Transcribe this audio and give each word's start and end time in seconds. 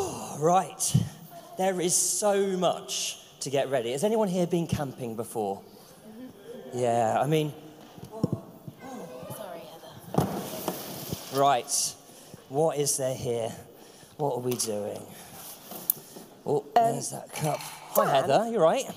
Right. 0.40 0.96
There 1.58 1.80
is 1.80 1.94
so 1.94 2.46
much 2.56 3.18
to 3.40 3.50
get 3.50 3.68
ready. 3.68 3.92
Has 3.92 4.04
anyone 4.04 4.28
here 4.28 4.46
been 4.46 4.66
camping 4.66 5.14
before? 5.16 5.60
Yeah, 6.72 7.18
I 7.20 7.26
mean, 7.26 7.52
Sorry, 9.36 9.60
Heather. 10.14 11.40
right. 11.40 11.94
What 12.48 12.78
is 12.78 12.96
there 12.96 13.14
here? 13.14 13.52
What 14.16 14.34
are 14.36 14.40
we 14.40 14.54
doing? 14.54 15.02
Oh, 16.46 16.58
Um, 16.60 16.64
there's 16.74 17.10
that 17.10 17.32
cup. 17.32 17.58
Hi, 17.60 18.04
Dan? 18.04 18.14
Heather. 18.30 18.50
You're 18.50 18.62
right? 18.62 18.86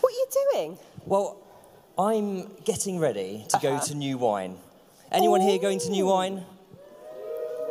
What 0.00 0.12
are 0.12 0.18
you 0.22 0.26
doing? 0.52 0.78
Well, 1.06 1.38
I'm 1.98 2.50
getting 2.64 2.98
ready 2.98 3.46
to 3.48 3.58
go 3.60 3.74
Uh-huh. 3.74 3.86
to 3.86 3.94
New 3.94 4.18
Wine. 4.18 4.58
Anyone 5.10 5.40
here 5.40 5.58
going 5.58 5.78
to 5.80 5.90
New 5.90 6.06
Wine? 6.06 6.44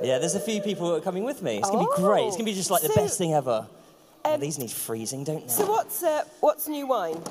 Yeah, 0.02 0.20
there's 0.20 0.36
a 0.36 0.40
few 0.40 0.62
people 0.62 0.90
that 0.90 0.96
are 0.98 1.02
coming 1.02 1.24
with 1.24 1.42
me. 1.42 1.58
It's 1.58 1.70
going 1.70 1.86
to 1.86 1.92
be 1.92 2.02
great. 2.02 2.26
It's 2.28 2.36
going 2.36 2.46
to 2.46 2.52
be 2.52 2.54
just 2.56 2.72
like 2.72 2.82
the 2.82 2.90
So, 2.90 2.96
best 2.96 3.18
thing 3.18 3.34
ever. 3.34 3.68
Oh, 4.26 4.34
um, 4.34 4.40
these 4.40 4.58
need 4.58 4.72
freezing, 4.72 5.24
don't 5.24 5.48
they? 5.48 5.54
So 5.54 5.66
what's 5.68 6.04
uh, 6.04 6.24
what's 6.42 6.68
new 6.68 6.88
wine? 6.88 7.22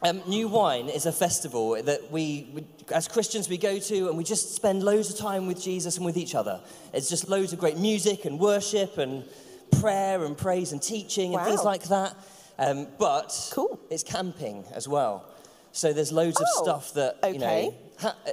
Um, 0.00 0.22
New 0.28 0.46
Wine 0.46 0.88
is 0.88 1.06
a 1.06 1.12
festival 1.12 1.72
that 1.82 2.12
we, 2.12 2.48
we, 2.54 2.64
as 2.94 3.08
Christians, 3.08 3.48
we 3.48 3.58
go 3.58 3.80
to 3.80 4.08
and 4.08 4.16
we 4.16 4.22
just 4.22 4.54
spend 4.54 4.84
loads 4.84 5.10
of 5.10 5.18
time 5.18 5.48
with 5.48 5.60
Jesus 5.60 5.96
and 5.96 6.06
with 6.06 6.16
each 6.16 6.36
other. 6.36 6.60
It's 6.92 7.08
just 7.08 7.28
loads 7.28 7.52
of 7.52 7.58
great 7.58 7.76
music 7.78 8.24
and 8.24 8.38
worship 8.38 8.96
and 8.98 9.24
prayer 9.80 10.24
and 10.24 10.38
praise 10.38 10.70
and 10.70 10.80
teaching 10.80 11.34
and 11.34 11.44
things 11.44 11.58
Wow. 11.58 11.64
like 11.64 11.82
that. 11.88 12.14
Um, 12.60 12.86
but 12.96 13.34
Cool. 13.52 13.80
it's 13.90 14.04
camping 14.04 14.62
as 14.72 14.86
well. 14.86 15.24
So 15.72 15.92
there's 15.92 16.12
loads 16.12 16.40
of 16.40 16.46
Oh, 16.58 16.62
stuff 16.62 16.94
that, 16.94 17.16
you 17.32 17.40
know. 17.40 17.46
okay. 17.48 17.74
Ha, 17.98 18.14
uh, 18.24 18.30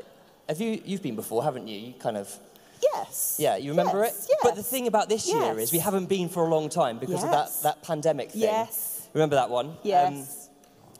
have 0.47 0.61
you, 0.61 0.79
you've 0.85 1.01
been 1.01 1.15
before, 1.15 1.43
haven't 1.43 1.67
you? 1.67 1.79
You 1.79 1.93
kind 1.93 2.15
of, 2.17 2.31
Yes. 2.81 3.37
yeah, 3.39 3.55
you 3.57 3.71
remember 3.71 4.03
Yes, 4.03 4.27
it? 4.29 4.37
But 4.43 4.55
the 4.55 4.63
thing 4.63 4.87
about 4.87 5.09
this 5.09 5.27
year 5.31 5.57
is 5.59 5.71
we 5.71 5.79
haven't 5.79 6.07
been 6.07 6.29
for 6.29 6.45
a 6.45 6.49
long 6.49 6.69
time 6.69 6.97
because 6.99 7.23
of 7.23 7.31
that, 7.31 7.49
that 7.63 7.81
pandemic 7.83 8.31
thing. 8.31 8.41
Yes. 8.41 9.07
Remember 9.13 9.35
that 9.35 9.49
one? 9.49 9.67
Um, 9.67 9.75
Yes. 9.83 10.49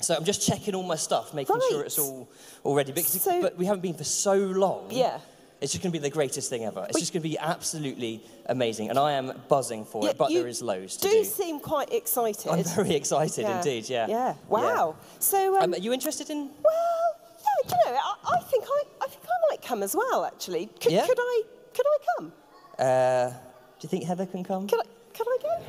so 0.02 0.16
I'm 0.16 0.24
just 0.26 0.46
checking 0.46 0.76
all 0.76 0.84
my 0.84 0.96
stuff, 0.96 1.34
making 1.34 1.60
sure 1.70 1.84
it's 1.84 2.00
all, 2.00 2.28
all 2.64 2.76
ready. 2.76 2.92
Because, 2.92 3.22
So- 3.22 3.42
but 3.42 3.58
we 3.58 3.66
haven't 3.66 3.82
been 3.82 3.94
for 3.96 4.04
so 4.04 4.36
long. 4.36 4.88
Yeah. 4.90 5.20
It's 5.62 5.72
just 5.72 5.82
going 5.82 5.92
to 5.94 5.98
be 6.00 6.04
the 6.04 6.10
greatest 6.14 6.50
thing 6.50 6.66
ever. 6.66 6.82
It's 6.84 6.92
But- 6.94 7.00
just 7.00 7.14
going 7.14 7.24
to 7.24 7.30
be 7.30 7.38
absolutely 7.40 8.22
amazing. 8.48 8.90
And 8.90 9.00
I 9.00 9.14
am 9.14 9.32
buzzing 9.48 9.86
for 9.86 10.04
Yeah, 10.04 10.10
it, 10.12 10.18
but 10.18 10.30
there 10.30 10.48
is 10.48 10.62
loads 10.62 10.98
to 10.98 11.04
do 11.08 11.12
do. 11.12 11.24
seem 11.24 11.60
quite 11.60 11.92
excited. 11.94 12.48
I'm 12.52 12.64
very 12.64 12.94
excited 12.96 13.46
indeed, 13.46 13.90
yeah. 13.90 14.08
Yeah. 14.08 14.34
Wow. 14.50 14.96
So, 15.20 15.56
um, 15.58 15.64
Um, 15.64 15.74
are 15.74 15.78
you 15.78 15.94
interested 15.94 16.30
in? 16.30 16.50
well, 16.62 17.16
yeah. 17.40 17.76
You 17.88 17.92
know, 17.94 17.98
I, 17.98 18.36
I 18.36 18.40
think 18.44 18.66
I, 18.68 18.84
I 19.02 19.08
think 19.08 19.24
I 19.26 19.38
might 19.50 19.62
come 19.62 19.82
as 19.82 19.96
well. 19.96 20.26
Actually, 20.26 20.68
could, 20.80 20.92
Yeah? 20.92 21.08
could 21.08 21.18
I? 21.20 21.42
Could 21.76 21.86
I 21.86 21.98
come? 22.18 22.32
Uh, 22.80 23.30
do 23.30 23.36
you 23.82 23.90
think 23.90 24.04
Heather 24.06 24.26
can 24.26 24.44
come? 24.44 24.68
Could 24.68 24.80
I? 24.80 24.84
Could 25.14 25.28
I 25.28 25.38
go? 25.42 25.64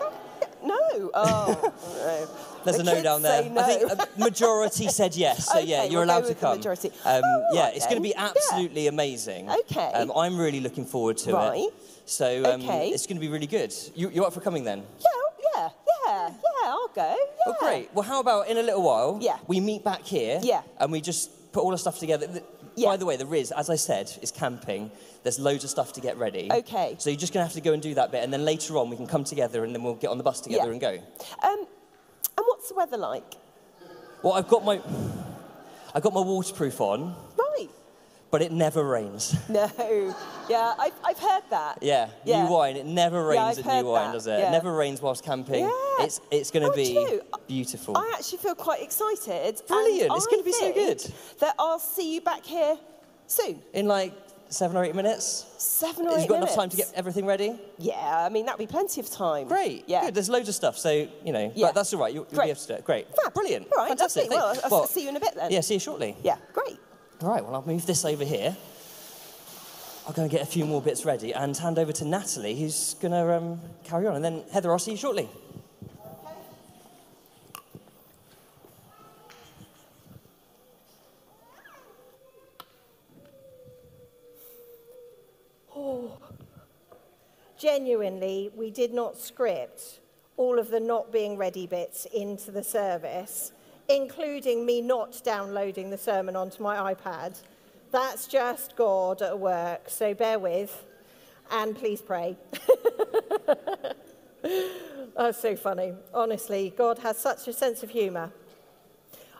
Oh. 0.00 0.12
No. 0.64 1.10
Oh. 1.14 1.72
no. 1.96 2.64
There's 2.64 2.76
The 2.78 2.82
a 2.82 2.94
no 2.94 3.02
down 3.02 3.22
there. 3.22 3.48
no. 3.50 3.60
I 3.60 3.64
think 3.64 3.82
a 3.92 4.08
majority 4.20 4.88
said 4.88 5.14
yes, 5.14 5.50
so 5.52 5.58
yeah, 5.58 5.84
you're 5.84 6.00
we'll 6.00 6.04
allowed 6.04 6.26
to 6.26 6.34
come. 6.34 6.56
majority. 6.56 6.90
Um, 7.04 7.22
Oh, 7.24 7.46
yeah, 7.52 7.64
right 7.64 7.76
it's 7.76 7.84
going 7.86 7.96
to 7.96 8.02
be 8.02 8.12
then. 8.16 8.22
Yeah. 8.24 8.30
absolutely 8.30 8.86
amazing. 8.86 9.50
Okay. 9.50 9.92
Um, 9.92 10.10
I'm 10.16 10.38
really 10.38 10.60
looking 10.60 10.86
forward 10.86 11.18
to 11.18 11.34
Right. 11.34 11.58
it. 11.60 11.74
So 12.06 12.38
um, 12.44 12.60
Okay. 12.62 12.88
it's 12.90 13.06
going 13.06 13.16
to 13.16 13.20
be 13.20 13.28
really 13.28 13.46
good. 13.46 13.74
You, 13.94 14.10
you're 14.10 14.24
up 14.26 14.32
for 14.32 14.40
coming 14.40 14.64
then? 14.64 14.82
Yeah, 15.00 15.28
yeah, 15.56 15.68
yeah, 16.06 16.28
yeah. 16.28 16.68
I'll 16.70 16.88
go. 16.88 17.02
Yeah. 17.16 17.34
Well, 17.46 17.56
great. 17.60 17.94
Well, 17.94 18.02
how 18.04 18.20
about 18.20 18.48
in 18.48 18.56
a 18.56 18.62
little 18.62 18.82
while, 18.82 19.18
Yeah. 19.20 19.36
we 19.46 19.60
meet 19.60 19.84
back 19.84 20.02
here 20.02 20.40
Yeah. 20.42 20.62
and 20.78 20.90
we 20.92 21.00
just 21.00 21.52
put 21.52 21.62
all 21.62 21.70
the 21.70 21.78
stuff 21.78 21.98
together. 21.98 22.26
Yeah. 22.76 22.88
By 22.88 22.96
the 22.96 23.06
way, 23.06 23.16
the 23.16 23.26
Riz, 23.26 23.52
as 23.52 23.70
I 23.70 23.76
said, 23.76 24.10
is 24.22 24.30
camping. 24.30 24.90
There's 25.22 25.38
loads 25.38 25.64
of 25.64 25.70
stuff 25.70 25.92
to 25.94 26.00
get 26.00 26.16
ready. 26.18 26.50
Okay. 26.52 26.96
So 26.98 27.08
you're 27.10 27.18
just 27.18 27.32
going 27.32 27.42
to 27.42 27.46
have 27.46 27.54
to 27.54 27.60
go 27.60 27.72
and 27.72 27.80
do 27.82 27.94
that 27.94 28.10
bit, 28.10 28.24
and 28.24 28.32
then 28.32 28.44
later 28.44 28.76
on 28.78 28.90
we 28.90 28.96
can 28.96 29.06
come 29.06 29.24
together 29.24 29.64
and 29.64 29.74
then 29.74 29.82
we'll 29.82 29.94
get 29.94 30.10
on 30.10 30.18
the 30.18 30.24
bus 30.24 30.40
together 30.40 30.66
Yeah. 30.66 30.72
and 30.72 30.80
go. 30.80 30.92
Um, 31.42 31.58
and 32.36 32.46
what's 32.46 32.68
the 32.68 32.74
weather 32.74 32.96
like? 32.96 33.34
Well, 34.22 34.32
I've 34.32 34.48
got 34.48 34.64
my, 34.64 34.80
I've 35.94 36.02
got 36.02 36.12
my 36.14 36.20
waterproof 36.20 36.80
on. 36.80 37.14
But 38.34 38.42
it 38.42 38.50
never 38.50 38.82
rains. 38.82 39.36
No. 39.48 39.70
Yeah, 40.48 40.74
I've, 40.76 40.92
I've 41.04 41.18
heard 41.20 41.42
that. 41.50 41.78
Yeah, 41.80 42.08
Yeah. 42.24 42.42
New 42.42 42.50
Wine. 42.50 42.74
It 42.76 42.84
never 42.84 43.24
rains 43.24 43.58
Yeah, 43.58 43.72
at 43.72 43.82
New 43.84 43.90
Wine, 43.90 44.06
that, 44.08 44.12
does 44.12 44.26
it? 44.26 44.38
yeah. 44.40 44.48
It 44.48 44.50
never 44.50 44.74
rains 44.74 45.00
whilst 45.00 45.22
camping. 45.24 45.60
Yeah. 45.64 45.70
It's 46.04 46.20
it's 46.32 46.50
going 46.50 46.64
to 46.64 46.72
Oh, 46.72 46.74
be 46.74 46.84
you 46.92 47.22
beautiful. 47.46 47.96
I 47.96 48.12
actually 48.16 48.38
feel 48.38 48.56
quite 48.56 48.82
excited. 48.82 49.62
Brilliant, 49.68 50.10
it's 50.12 50.26
gonna 50.26 50.42
be 50.42 50.52
so 50.52 50.72
good. 50.72 51.00
That 51.38 51.54
I'll 51.60 51.78
see 51.78 52.14
you 52.14 52.20
back 52.20 52.44
here 52.44 52.76
soon. 53.28 53.60
In 53.72 53.86
like 53.86 54.12
seven 54.48 54.76
or 54.76 54.84
eight 54.84 54.94
minutes. 54.96 55.46
Seven 55.58 56.06
or 56.06 56.10
Have 56.10 56.18
eight 56.18 56.22
you 56.24 56.28
got 56.28 56.34
minutes. 56.40 56.54
enough 56.54 56.62
time 56.64 56.70
to 56.70 56.76
get 56.76 56.92
everything 56.96 57.26
ready? 57.26 57.58
Yeah, 57.78 57.94
I 58.26 58.28
mean, 58.28 58.44
that'll 58.46 58.58
be 58.58 58.66
plenty 58.66 59.00
of 59.00 59.08
time. 59.10 59.46
Great. 59.48 59.84
Yeah. 59.86 60.02
Good. 60.06 60.14
There's 60.14 60.28
loads 60.28 60.48
of 60.48 60.54
stuff. 60.56 60.76
So, 60.78 60.90
you 61.24 61.32
know, 61.32 61.52
Yeah. 61.54 61.68
but 61.68 61.74
that's 61.76 61.94
all 61.94 62.00
right. 62.00 62.12
You'll, 62.12 62.26
you'll 62.30 62.42
be 62.42 62.50
able 62.50 62.60
to 62.60 62.66
do 62.66 62.74
it. 62.74 62.84
Great. 62.84 63.06
Fab. 63.22 63.32
Brilliant. 63.32 63.66
All 63.72 63.78
right, 63.78 63.88
Fantastic. 63.88 64.28
Well, 64.30 64.54
I'll, 64.64 64.74
I'll 64.74 64.86
see 64.86 65.02
you 65.04 65.08
in 65.08 65.16
a 65.16 65.20
bit 65.20 65.34
then. 65.36 65.50
Yeah, 65.50 65.60
see 65.60 65.74
you 65.74 65.80
shortly. 65.80 66.16
Yeah, 66.22 66.36
great. 66.52 66.78
All 67.24 67.30
right, 67.30 67.42
well, 67.42 67.54
I'll 67.54 67.66
move 67.66 67.86
this 67.86 68.04
over 68.04 68.22
here. 68.22 68.54
I'll 70.06 70.12
go 70.12 70.22
and 70.22 70.30
get 70.30 70.42
a 70.42 70.46
few 70.46 70.66
more 70.66 70.82
bits 70.82 71.06
ready 71.06 71.32
and 71.32 71.56
hand 71.56 71.78
over 71.78 71.90
to 71.90 72.04
Natalie, 72.04 72.54
who's 72.54 72.96
going 73.00 73.12
to 73.12 73.34
um, 73.34 73.62
carry 73.82 74.06
on. 74.06 74.16
And 74.16 74.22
then, 74.22 74.44
Heather, 74.52 74.70
I'll 74.70 74.78
see 74.78 74.90
you 74.90 74.98
shortly. 74.98 75.26
Oh, 85.74 86.18
Genuinely, 87.56 88.50
we 88.54 88.70
did 88.70 88.92
not 88.92 89.16
script 89.16 90.00
all 90.36 90.58
of 90.58 90.68
the 90.68 90.78
not 90.78 91.10
being 91.10 91.38
ready 91.38 91.66
bits 91.66 92.04
into 92.12 92.50
the 92.50 92.62
service, 92.62 93.52
including 93.88 94.64
me 94.64 94.80
not 94.80 95.22
downloading 95.24 95.90
the 95.90 95.98
sermon 95.98 96.36
onto 96.36 96.62
my 96.62 96.94
iPad. 96.94 97.40
That's 97.90 98.26
just 98.26 98.76
God 98.76 99.22
at 99.22 99.38
work, 99.38 99.88
so 99.88 100.14
bear 100.14 100.38
with 100.38 100.84
and 101.50 101.76
please 101.76 102.00
pray. 102.00 102.36
That's 105.16 105.40
so 105.40 105.56
funny. 105.56 105.94
Honestly, 106.12 106.74
God 106.76 106.98
has 106.98 107.18
such 107.18 107.48
a 107.48 107.52
sense 107.52 107.82
of 107.82 107.90
humour. 107.90 108.30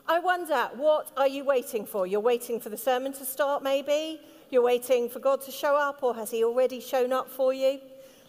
I 0.06 0.19
wonder, 0.19 0.71
what 0.76 1.11
are 1.16 1.28
you 1.28 1.44
waiting 1.44 1.87
for? 1.87 2.06
You're 2.06 2.21
waiting 2.21 2.61
for 2.61 2.69
the 2.69 2.76
sermon 2.76 3.12
to 3.15 3.25
start, 3.25 3.62
maybe? 3.62 4.21
You're 4.50 4.62
waiting 4.62 5.09
for 5.09 5.19
God 5.19 5.41
to 5.43 5.50
show 5.50 5.76
up, 5.76 6.03
or 6.03 6.15
has 6.15 6.31
He 6.31 6.44
already 6.44 6.81
shown 6.81 7.12
up 7.12 7.31
for 7.31 7.55
you? 7.55 7.81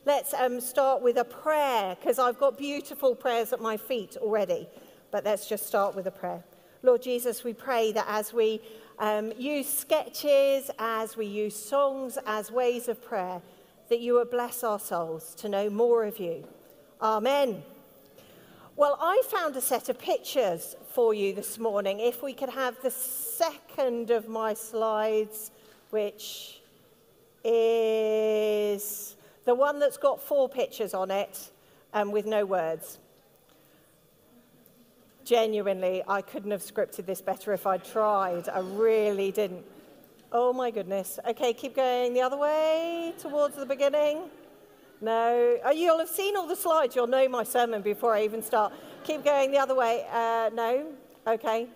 Let's 0.06 0.34
um, 0.34 0.62
start 0.62 1.02
with 1.02 1.18
a 1.18 1.26
prayer, 1.26 1.97
because 2.00 2.18
I've 2.18 2.40
got 2.40 2.58
beautiful 2.58 3.14
prayers 3.14 3.52
at 3.52 3.59
my 3.59 3.76
feet 3.76 4.16
already. 4.18 4.68
But 5.16 5.24
let's 5.24 5.48
just 5.48 5.66
start 5.66 5.96
with 5.96 6.08
a 6.08 6.12
prayer. 6.12 6.44
Lord 6.84 7.02
Jesus, 7.02 7.46
we 7.46 7.53
pray 7.53 7.94
that 7.94 8.06
as 8.09 8.34
we 8.34 8.59
um, 9.00 9.32
use 9.38 9.66
sketches, 9.66 10.70
as 10.78 11.16
we 11.16 11.26
use 11.26 11.56
songs 11.56 12.17
as 12.26 12.52
ways 12.52 12.90
of 12.90 13.02
prayer, 13.02 13.41
that 13.88 14.02
you 14.02 14.16
will 14.16 14.26
bless 14.26 14.62
our 14.62 14.78
souls 14.78 15.34
to 15.35 15.47
know 15.47 15.70
more 15.70 16.03
of 16.03 16.20
you. 16.20 16.46
Amen. 17.02 17.64
Well, 18.76 18.97
I 19.00 19.22
found 19.28 19.56
a 19.56 19.62
set 19.62 19.88
of 19.88 19.97
pictures 19.97 20.76
for 20.91 21.14
you 21.14 21.34
this 21.34 21.58
morning. 21.58 22.02
If 22.02 22.22
we 22.22 22.34
could 22.34 22.50
have 22.50 22.76
the 22.84 22.91
second 22.91 24.11
of 24.11 24.28
my 24.28 24.53
slides, 24.53 25.52
which 25.91 26.59
is 27.46 29.16
the 29.46 29.56
one 29.56 29.79
that's 29.79 29.96
got 29.96 30.22
four 30.22 30.50
pictures 30.50 30.94
on 30.94 31.09
it 31.09 31.52
and 31.94 32.11
with 32.11 32.26
no 32.26 32.46
words. 32.46 33.00
Genuinely, 35.25 36.03
I 36.07 36.22
couldn't 36.22 36.51
have 36.51 36.61
scripted 36.61 37.07
this 37.07 37.19
better 37.19 37.51
if 37.51 37.66
I'd 37.66 37.83
tried. 37.83 38.47
I 38.47 38.59
really 38.59 39.31
didn't. 39.31 39.66
Oh 40.31 40.53
my 40.53 40.69
goodness. 40.69 41.17
Okay, 41.27 41.51
keep 41.51 41.75
going 41.75 42.13
the 42.13 42.22
other 42.22 42.37
way 42.37 43.11
towards 43.17 43.55
the 43.55 43.66
beginning. 43.66 44.29
No. 45.01 45.57
Oh, 45.66 45.72
you'll 45.72 45.97
have 45.97 46.09
seen 46.09 46.37
all 46.37 46.47
the 46.47 46.55
slides. 46.55 46.95
You'll 46.95 47.07
know 47.07 47.27
my 47.27 47.43
sermon 47.43 47.81
before 47.81 48.13
I 48.13 48.23
even 48.23 48.43
start. 48.43 48.72
Keep 49.03 49.25
going 49.25 49.49
the 49.49 49.57
other 49.57 49.73
way. 49.73 50.05
Uh, 50.11 50.51
no. 50.53 50.93
Okay. 51.25 51.67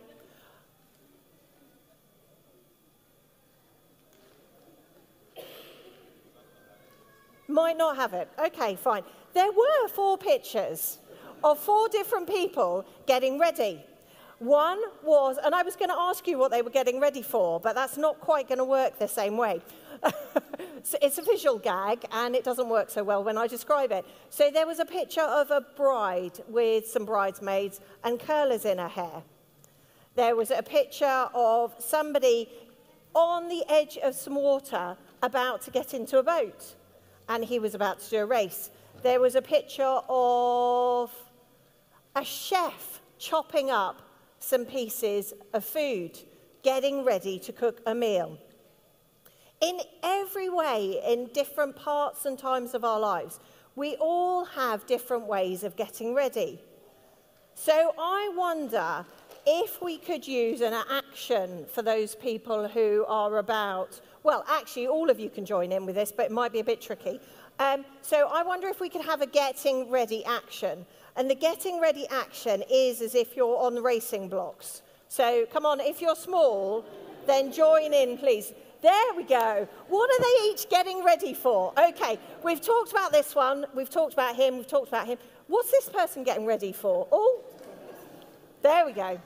Might 7.48 7.78
not 7.78 7.96
have 7.96 8.14
it. 8.14 8.30
Okay, 8.38 8.76
fine. 8.76 9.02
There 9.34 9.52
were 9.52 9.88
four 9.88 10.20
pictures 10.20 10.99
of 11.44 11.60
four 11.60 11.90
different 11.90 12.28
people 12.28 12.86
getting 13.06 13.40
ready. 13.40 13.84
One 14.40 14.80
was, 15.04 15.38
and 15.44 15.54
I 15.54 15.64
was 15.64 15.76
going 15.76 15.90
to 15.90 15.98
ask 15.98 16.26
you 16.26 16.38
what 16.38 16.50
they 16.50 16.62
were 16.62 16.70
getting 16.70 17.02
ready 17.02 17.22
for, 17.22 17.60
but 17.60 17.76
that's 17.76 17.98
not 17.98 18.22
quite 18.22 18.48
going 18.48 18.60
to 18.60 18.66
work 18.66 18.98
the 18.98 19.08
same 19.08 19.36
way. 19.36 19.62
so 20.84 20.98
it's 21.02 21.18
a 21.18 21.22
visual 21.22 21.60
gag, 21.60 22.06
and 22.14 22.36
it 22.36 22.46
doesn't 22.46 22.70
work 22.70 22.90
so 22.90 23.04
well 23.04 23.22
when 23.22 23.38
I 23.38 23.48
describe 23.48 23.92
it. 23.92 24.06
So 24.30 24.50
there 24.50 24.66
was 24.66 24.80
a 24.80 24.86
picture 24.86 25.22
of 25.22 25.52
a 25.52 25.60
bride 25.76 26.40
with 26.48 26.88
some 26.88 27.04
bridesmaids 27.04 27.82
and 28.06 28.18
curlers 28.18 28.64
in 28.64 28.78
her 28.78 28.88
hair. 28.88 29.24
There 30.16 30.38
was 30.38 30.52
a 30.52 30.64
picture 30.64 31.28
of 31.34 31.76
somebody 31.78 32.50
on 33.14 33.50
the 33.50 33.64
edge 33.68 33.98
of 33.98 34.16
some 34.16 34.36
water 34.36 34.96
about 35.22 35.62
to 35.64 35.72
get 35.72 35.94
into 35.94 36.18
a 36.18 36.24
boat, 36.24 36.76
and 37.28 37.44
he 37.44 37.60
was 37.60 37.76
about 37.76 38.00
to 38.02 38.10
do 38.10 38.18
a 38.20 38.26
race. 38.26 38.70
There 39.04 39.20
was 39.20 39.36
a 39.36 39.42
picture 39.42 40.00
of 40.08 41.12
a 42.20 42.26
chef 42.26 43.02
chopping 43.18 43.72
up 43.72 44.02
some 44.40 44.66
pieces 44.66 45.34
of 45.54 45.64
food, 45.64 46.20
getting 46.64 47.06
ready 47.06 47.40
to 47.40 47.54
cook 47.54 47.80
a 47.86 47.96
meal. 47.96 48.38
In 49.62 49.80
every 50.04 50.50
way, 50.50 51.02
in 51.08 51.30
different 51.34 51.78
parts 51.78 52.26
and 52.26 52.38
times 52.38 52.74
of 52.74 52.84
our 52.84 53.00
lives, 53.00 53.40
we 53.78 53.96
all 54.02 54.44
have 54.44 54.86
different 54.86 55.28
ways 55.28 55.64
of 55.64 55.78
getting 55.78 56.14
ready. 56.14 56.62
So 57.56 57.94
I 57.98 58.32
wonder 58.36 59.06
if 59.46 59.82
we 59.82 59.98
could 59.98 60.28
use 60.28 60.60
an 60.60 60.74
action 60.92 61.66
for 61.74 61.82
those 61.82 62.16
people 62.16 62.68
who 62.68 63.06
are 63.08 63.38
about, 63.38 64.02
well, 64.24 64.44
actually, 64.50 64.88
all 64.88 65.10
of 65.10 65.22
you 65.22 65.30
can 65.30 65.46
join 65.46 65.72
in 65.72 65.86
with 65.86 65.96
this, 65.96 66.12
but 66.12 66.26
it 66.26 66.32
might 66.34 66.52
be 66.52 66.60
a 66.60 66.66
bit 66.66 66.82
tricky. 66.82 67.22
Um, 67.60 67.86
so 68.02 68.28
I 68.30 68.44
wonder 68.44 68.68
if 68.68 68.82
we 68.82 68.90
could 68.90 69.06
have 69.06 69.22
a 69.22 69.28
getting 69.28 69.90
ready 69.90 70.24
action. 70.26 70.86
And 71.20 71.30
the 71.30 71.36
getting 71.36 71.82
ready 71.82 72.08
action 72.08 72.64
is 72.72 73.02
as 73.02 73.14
if 73.14 73.36
you're 73.36 73.58
on 73.58 73.84
racing 73.84 74.30
blocks. 74.30 74.82
So 75.10 75.46
come 75.52 75.66
on, 75.66 75.82
if 75.82 76.02
you're 76.02 76.16
small, 76.16 76.86
then 77.28 77.52
join 77.52 77.94
in, 77.94 78.18
please. 78.18 78.54
There 78.82 79.14
we 79.18 79.26
go. 79.26 79.68
What 79.90 80.10
are 80.10 80.24
they 80.24 80.50
each 80.50 80.70
getting 80.70 81.04
ready 81.04 81.34
for? 81.34 81.74
Okay, 81.78 82.18
we've 82.42 82.62
talked 82.62 82.92
about 82.92 83.12
this 83.12 83.36
one, 83.36 83.66
we've 83.76 83.90
talked 83.90 84.14
about 84.14 84.38
him, 84.38 84.56
we've 84.56 84.68
talked 84.68 84.88
about 84.88 85.08
him. 85.08 85.18
What's 85.48 85.70
this 85.72 85.90
person 85.90 86.24
getting 86.24 86.46
ready 86.46 86.72
for? 86.72 87.06
Oh, 87.12 87.42
there 88.62 88.86
we 88.86 88.94
go. 88.94 89.20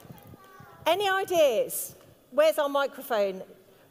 Any 0.87 1.07
ideas? 1.07 1.93
Where's 2.31 2.57
our 2.57 2.69
microphone? 2.69 3.43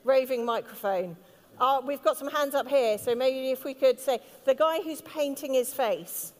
Roving 0.02 0.44
microphone. 0.44 1.16
Uh, 1.60 1.80
we've 1.86 2.02
got 2.02 2.16
some 2.16 2.28
hands 2.28 2.56
up 2.56 2.66
here, 2.66 2.98
so 2.98 3.14
maybe 3.14 3.52
if 3.52 3.64
we 3.64 3.74
could 3.74 4.00
say, 4.00 4.18
the 4.44 4.56
guy 4.56 4.80
who's 4.82 5.02
painting 5.02 5.54
his 5.54 5.72
face, 5.72 6.32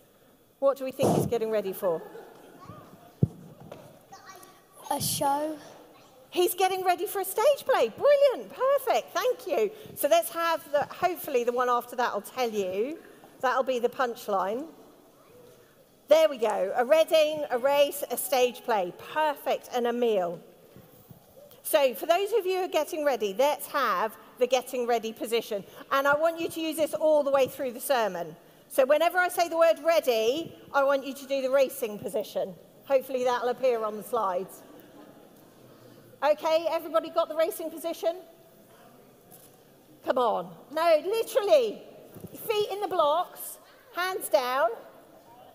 what 0.63 0.79
do 0.79 0.85
we 0.85 0.93
think 0.93 1.17
he's 1.17 1.27
getting 1.27 1.51
ready 1.51 1.73
for? 1.73 2.01
A 4.93 5.01
show. 5.01 5.59
He's 6.31 6.55
getting 6.55 6.85
ready 6.85 7.07
for 7.07 7.21
a 7.21 7.25
stage 7.25 7.65
play. 7.67 7.89
Brilliant, 7.89 8.55
perfect, 8.55 9.13
thank 9.13 9.47
you. 9.47 9.73
So 9.97 10.07
let's 10.09 10.31
have 10.31 10.63
the, 10.71 10.85
hopefully 10.85 11.43
the 11.43 11.53
one 11.53 11.69
after 11.69 11.97
that 11.97 12.15
will 12.15 12.23
tell 12.23 12.49
you. 12.49 12.99
That'll 13.41 13.65
be 13.65 13.81
the 13.81 13.89
punchline. 13.89 14.67
There 16.07 16.29
we 16.29 16.39
go. 16.39 16.73
A 16.77 16.85
reading, 16.85 17.45
a 17.51 17.59
race, 17.59 18.05
a 18.09 18.17
stage 18.17 18.63
play. 18.63 18.93
Perfect, 19.13 19.69
and 19.75 19.89
a 19.89 19.93
meal. 19.93 20.39
So, 21.65 21.95
for 21.95 22.07
those 22.07 22.33
of 22.39 22.47
you 22.47 22.59
who 22.59 22.65
are 22.65 22.69
getting 22.69 23.05
ready, 23.05 23.35
let's 23.37 23.67
have 23.69 24.17
the 24.39 24.47
getting 24.47 24.87
ready 24.87 25.13
position. 25.13 25.65
And 25.91 26.07
I 26.07 26.15
want 26.15 26.39
you 26.39 26.49
to 26.49 26.61
use 26.61 26.77
this 26.77 26.95
all 26.95 27.25
the 27.25 27.31
way 27.31 27.47
through 27.47 27.73
the 27.73 27.81
sermon. 27.81 28.37
So, 28.73 28.87
whenever 28.87 29.19
I 29.19 29.29
say 29.29 29.51
the 29.51 29.59
word 29.59 29.81
ready, 29.85 30.57
I 30.73 30.83
want 30.83 31.07
you 31.07 31.13
to 31.13 31.27
do 31.27 31.43
the 31.43 31.51
racing 31.51 31.99
position. 31.99 32.55
Hopefully, 32.87 33.23
that'll 33.23 33.51
appear 33.51 33.85
on 33.85 33.99
the 33.99 34.03
slides. 34.03 34.63
Okay, 36.25 36.65
everybody 36.71 37.11
got 37.11 37.29
the 37.29 37.37
racing 37.37 37.71
position? 37.71 38.17
Come 40.07 40.17
on. 40.17 40.55
No, 40.73 41.03
literally. 41.05 41.83
Feet 42.49 42.69
in 42.73 42.81
the 42.81 42.89
blocks, 42.89 43.59
hands 43.95 44.31
down, 44.31 44.71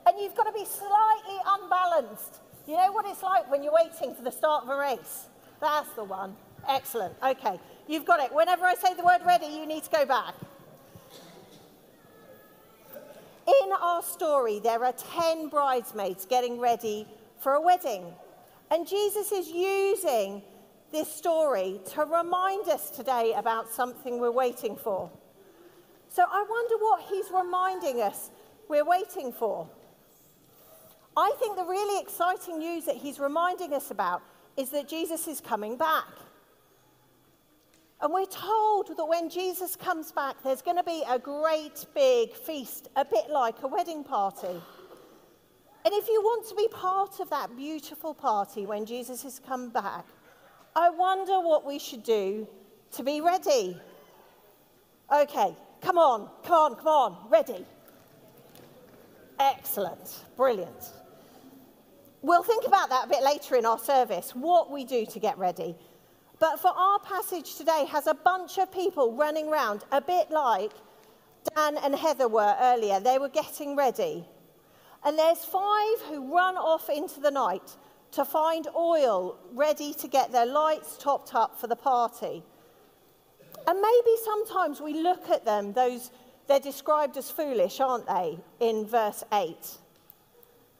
and 0.05 0.19
you've 0.19 0.35
got 0.35 0.43
to 0.43 0.51
be 0.53 0.65
slightly 0.65 1.39
unbalanced. 1.47 2.41
You 2.67 2.77
know 2.77 2.91
what 2.91 3.07
it's 3.07 3.23
like 3.23 3.49
when 3.49 3.63
you're 3.63 3.73
waiting 3.73 4.13
for 4.13 4.21
the 4.21 4.31
start 4.31 4.65
of 4.65 4.69
a 4.69 4.77
race? 4.77 5.25
That's 5.59 5.89
the 5.93 6.03
one. 6.03 6.35
Excellent. 6.69 7.15
Okay, 7.25 7.59
you've 7.87 8.05
got 8.05 8.19
it. 8.19 8.31
Whenever 8.31 8.65
I 8.65 8.75
say 8.75 8.93
the 8.93 9.03
word 9.03 9.21
ready, 9.25 9.47
you 9.47 9.65
need 9.65 9.85
to 9.85 9.89
go 9.89 10.05
back. 10.05 10.35
In 13.67 13.73
our 13.73 14.01
story, 14.01 14.59
there 14.59 14.81
are 14.85 14.93
10 14.93 15.49
bridesmaids 15.49 16.25
getting 16.25 16.57
ready 16.57 17.05
for 17.37 17.55
a 17.55 17.61
wedding. 17.61 18.13
And 18.71 18.87
Jesus 18.87 19.33
is 19.33 19.49
using 19.49 20.41
this 20.93 21.11
story 21.11 21.81
to 21.93 22.05
remind 22.05 22.69
us 22.69 22.89
today 22.89 23.33
about 23.35 23.69
something 23.69 24.21
we're 24.21 24.31
waiting 24.31 24.77
for. 24.77 25.11
So 26.07 26.23
I 26.31 26.45
wonder 26.49 26.77
what 26.77 27.01
he's 27.09 27.25
reminding 27.29 28.01
us 28.01 28.29
we're 28.69 28.85
waiting 28.85 29.33
for. 29.33 29.67
I 31.17 31.33
think 31.37 31.57
the 31.57 31.65
really 31.65 32.01
exciting 32.01 32.59
news 32.59 32.85
that 32.85 32.95
he's 32.95 33.19
reminding 33.19 33.73
us 33.73 33.91
about 33.91 34.21
is 34.55 34.69
that 34.69 34.87
Jesus 34.87 35.27
is 35.27 35.41
coming 35.41 35.75
back. 35.75 36.07
And 37.99 38.13
we're 38.13 38.25
told 38.25 38.95
that 38.95 39.05
when 39.05 39.29
Jesus 39.29 39.75
comes 39.75 40.11
back, 40.11 40.35
there's 40.43 40.61
going 40.61 40.77
to 40.77 40.83
be 40.83 41.03
a 41.09 41.17
great 41.17 41.85
big 41.95 42.33
feast, 42.33 42.89
a 42.95 43.03
bit 43.03 43.29
like 43.29 43.55
a 43.63 43.67
wedding 43.67 44.03
party. 44.03 44.47
And 44.47 45.93
if 45.93 46.07
you 46.07 46.21
want 46.21 46.47
to 46.49 46.55
be 46.55 46.67
part 46.67 47.19
of 47.19 47.29
that 47.31 47.55
beautiful 47.55 48.13
party 48.13 48.65
when 48.65 48.85
Jesus 48.85 49.23
has 49.23 49.39
come 49.39 49.69
back, 49.69 50.05
I 50.75 50.89
wonder 50.89 51.39
what 51.39 51.65
we 51.65 51.79
should 51.79 52.03
do 52.03 52.47
to 52.91 53.03
be 53.03 53.21
ready. 53.21 53.75
Okay, 55.11 55.55
come 55.81 55.97
on, 55.97 56.29
come 56.43 56.53
on, 56.53 56.75
come 56.75 56.87
on, 56.87 57.29
ready. 57.29 57.65
Excellent, 59.39 60.25
brilliant. 60.35 60.91
We'll 62.21 62.43
think 62.43 62.67
about 62.67 62.89
that 62.89 63.05
a 63.05 63.07
bit 63.07 63.23
later 63.23 63.55
in 63.55 63.65
our 63.65 63.79
service, 63.79 64.35
what 64.35 64.69
we 64.69 64.83
do 64.85 65.05
to 65.05 65.19
get 65.19 65.37
ready. 65.37 65.75
But 66.39 66.59
for 66.59 66.69
our 66.69 66.99
passage 66.99 67.55
today 67.55 67.85
has 67.89 68.07
a 68.07 68.13
bunch 68.13 68.57
of 68.57 68.71
people 68.71 69.15
running 69.15 69.49
around, 69.49 69.83
a 69.91 70.01
bit 70.01 70.29
like 70.29 70.71
Dan 71.55 71.77
and 71.77 71.95
Heather 71.95 72.27
were 72.27 72.55
earlier. 72.59 72.99
They 72.99 73.17
were 73.17 73.29
getting 73.29 73.75
ready. 73.75 74.25
And 75.03 75.17
there's 75.17 75.45
five 75.45 76.01
who 76.09 76.33
run 76.33 76.57
off 76.57 76.89
into 76.89 77.19
the 77.19 77.31
night 77.31 77.77
to 78.11 78.25
find 78.25 78.67
oil 78.75 79.37
ready 79.53 79.93
to 79.93 80.07
get 80.07 80.31
their 80.31 80.45
lights 80.45 80.97
topped 80.97 81.33
up 81.33 81.59
for 81.59 81.67
the 81.67 81.75
party. 81.75 82.43
And 83.67 83.81
maybe 83.81 84.15
sometimes 84.23 84.79
we 84.79 84.93
look 85.01 85.29
at 85.29 85.45
them, 85.45 85.73
those 85.73 86.11
they're 86.47 86.59
described 86.59 87.17
as 87.17 87.29
foolish, 87.29 87.79
aren't 87.81 88.07
they, 88.07 88.39
in 88.59 88.85
verse 88.85 89.23
8. 89.33 89.55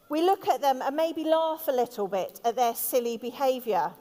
We 0.10 0.22
look 0.22 0.48
at 0.48 0.62
them 0.62 0.82
and 0.82 0.96
maybe 0.96 1.26
laugh 1.26 1.68
a 1.68 1.72
little 1.72 2.08
bit 2.08 2.40
at 2.46 2.56
their 2.56 2.74
silly 2.74 3.18
behavior. 3.18 3.92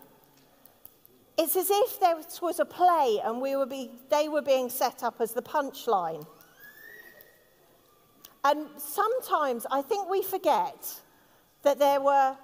It's 1.38 1.54
as 1.56 1.68
if 1.70 2.00
there 2.00 2.16
was 2.40 2.60
a 2.60 2.64
play 2.64 3.20
and 3.22 3.40
we 3.42 3.56
were 3.56 3.66
be, 3.66 3.90
they 4.10 4.28
were 4.28 4.42
being 4.42 4.70
set 4.70 5.02
up 5.02 5.20
as 5.20 5.32
the 5.32 5.42
punchline. 5.42 6.26
And 8.44 8.68
sometimes 8.78 9.66
I 9.70 9.82
think 9.82 10.08
we 10.08 10.22
forget 10.22 11.00
that 11.62 11.78
there 11.78 12.00
were 12.00 12.36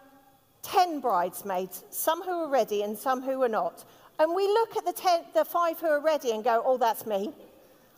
10 0.63 1.01
bridesmaids, 1.01 1.85
some 1.91 2.23
who 2.23 2.41
were 2.41 2.49
ready 2.49 2.83
and 2.83 2.99
some 2.99 3.23
who 3.23 3.39
were 3.39 3.49
not. 3.49 3.85
And 4.19 4.35
we 4.35 4.47
look 4.47 4.77
at 4.77 4.85
the, 4.85 4.93
ten, 4.93 5.25
the 5.35 5.45
five 5.45 5.81
who 5.81 5.87
are 5.87 6.01
ready 6.01 6.33
and 6.33 6.45
go, 6.45 6.63
oh, 6.65 6.77
that's 6.77 7.07
me. 7.07 7.33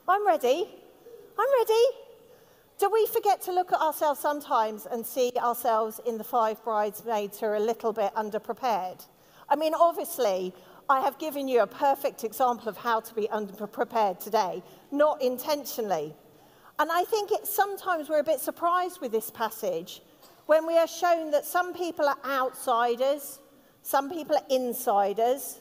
I'm 0.08 0.26
ready. 0.26 0.68
I'm 1.38 1.48
ready. 1.58 1.84
Do 2.78 2.90
we 2.90 3.06
forget 3.06 3.40
to 3.42 3.52
look 3.52 3.72
at 3.72 3.80
ourselves 3.80 4.20
sometimes 4.20 4.86
and 4.86 5.04
see 5.04 5.32
ourselves 5.38 6.00
in 6.06 6.18
the 6.18 6.24
five 6.24 6.62
bridesmaids 6.64 7.40
who 7.40 7.46
are 7.46 7.56
a 7.56 7.60
little 7.60 7.92
bit 7.92 8.14
underprepared? 8.14 9.04
I 9.48 9.56
mean, 9.56 9.74
obviously, 9.74 10.54
I 10.88 11.00
have 11.00 11.18
given 11.18 11.48
you 11.48 11.62
a 11.62 11.66
perfect 11.66 12.24
example 12.24 12.68
of 12.68 12.76
how 12.76 13.00
to 13.00 13.14
be 13.14 13.26
underprepared 13.28 14.22
today, 14.22 14.62
not 14.90 15.22
intentionally. 15.22 16.14
And 16.78 16.90
I 16.92 17.04
think 17.04 17.30
it, 17.30 17.46
sometimes 17.46 18.08
we're 18.08 18.18
a 18.18 18.24
bit 18.24 18.40
surprised 18.40 19.00
with 19.00 19.12
this 19.12 19.30
passage 19.30 20.02
when 20.46 20.66
we 20.66 20.76
are 20.76 20.86
shown 20.86 21.30
that 21.30 21.46
some 21.46 21.72
people 21.72 22.06
are 22.06 22.18
outsiders, 22.26 23.40
some 23.82 24.10
people 24.10 24.36
are 24.36 24.44
insiders, 24.50 25.60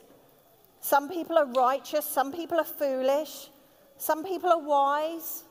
some 0.82 1.08
people 1.08 1.38
are 1.38 1.46
righteous, 1.46 2.06
some 2.06 2.34
people 2.34 2.60
are 2.60 2.65
foolish, 2.65 3.50
some 3.98 4.25
people 4.25 4.50
are 4.50 4.60
wise. 4.60 5.44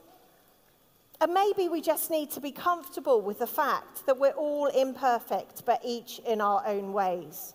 And 1.20 1.32
maybe 1.32 1.68
we 1.68 1.80
just 1.80 2.10
need 2.10 2.30
to 2.32 2.40
be 2.40 2.50
comfortable 2.50 3.22
with 3.22 3.38
the 3.38 3.46
fact 3.46 4.04
that 4.06 4.18
we're 4.18 4.32
all 4.32 4.66
imperfect, 4.66 5.64
but 5.64 5.80
each 5.84 6.18
in 6.26 6.40
our 6.40 6.62
own 6.66 6.92
ways. 6.92 7.54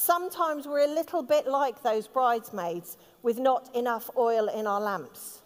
Sometimes 0.00 0.66
we're 0.66 0.86
a 0.86 0.94
little 0.94 1.22
bit 1.22 1.46
like 1.46 1.82
those 1.82 2.08
bridesmaids 2.08 2.96
with 3.22 3.38
not 3.38 3.68
enough 3.76 4.08
oil 4.16 4.48
in 4.48 4.66
our 4.66 4.80
lamps. 4.80 5.42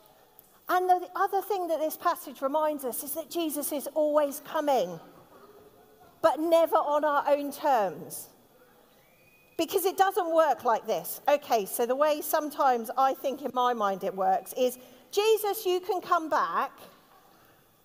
And 0.68 0.88
the 0.88 1.08
other 1.16 1.42
thing 1.42 1.66
that 1.66 1.80
this 1.80 1.96
passage 1.96 2.40
reminds 2.40 2.84
us 2.84 3.02
is 3.02 3.14
that 3.14 3.28
Jesus 3.28 3.72
is 3.72 3.88
always 3.94 4.42
coming, 4.46 5.00
but 6.22 6.38
never 6.38 6.76
on 6.76 7.04
our 7.04 7.24
own 7.28 7.50
terms. 7.50 8.28
Because 9.58 9.84
it 9.84 9.96
doesn't 9.96 10.32
work 10.32 10.62
like 10.62 10.86
this. 10.86 11.20
Okay, 11.28 11.66
so 11.66 11.84
the 11.84 11.96
way 11.96 12.20
sometimes 12.20 12.92
I 12.96 13.12
think 13.12 13.42
in 13.42 13.50
my 13.54 13.74
mind 13.74 14.04
it 14.04 14.14
works 14.14 14.52
is 14.56 14.78
Jesus, 15.10 15.66
you 15.66 15.80
can 15.80 16.00
come 16.00 16.30
back. 16.30 16.70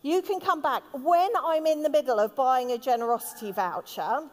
You 0.03 0.21
can 0.21 0.39
come 0.39 0.61
back 0.61 0.83
when 0.93 1.31
I'm 1.43 1.65
in 1.65 1.81
the 1.81 1.89
middle 1.89 2.19
of 2.19 2.35
buying 2.35 2.73
a 2.73 2.77
generosity 2.77 3.51
voucher. 3.51 4.29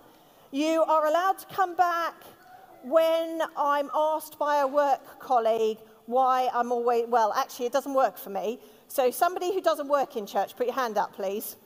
You 0.56 0.84
are 0.84 1.04
allowed 1.04 1.38
to 1.40 1.54
come 1.54 1.76
back 1.76 2.14
when 2.82 3.42
I'm 3.58 3.90
asked 3.94 4.38
by 4.38 4.60
a 4.60 4.66
work 4.66 5.18
colleague 5.18 5.76
why 6.06 6.48
I'm 6.50 6.72
always, 6.72 7.04
well, 7.08 7.34
actually, 7.34 7.66
it 7.66 7.72
doesn't 7.72 7.92
work 7.92 8.16
for 8.16 8.30
me. 8.30 8.58
So, 8.88 9.10
somebody 9.10 9.52
who 9.52 9.60
doesn't 9.60 9.86
work 9.86 10.16
in 10.16 10.26
church, 10.26 10.56
put 10.56 10.64
your 10.64 10.74
hand 10.74 10.96
up, 10.96 11.14
please. 11.14 11.56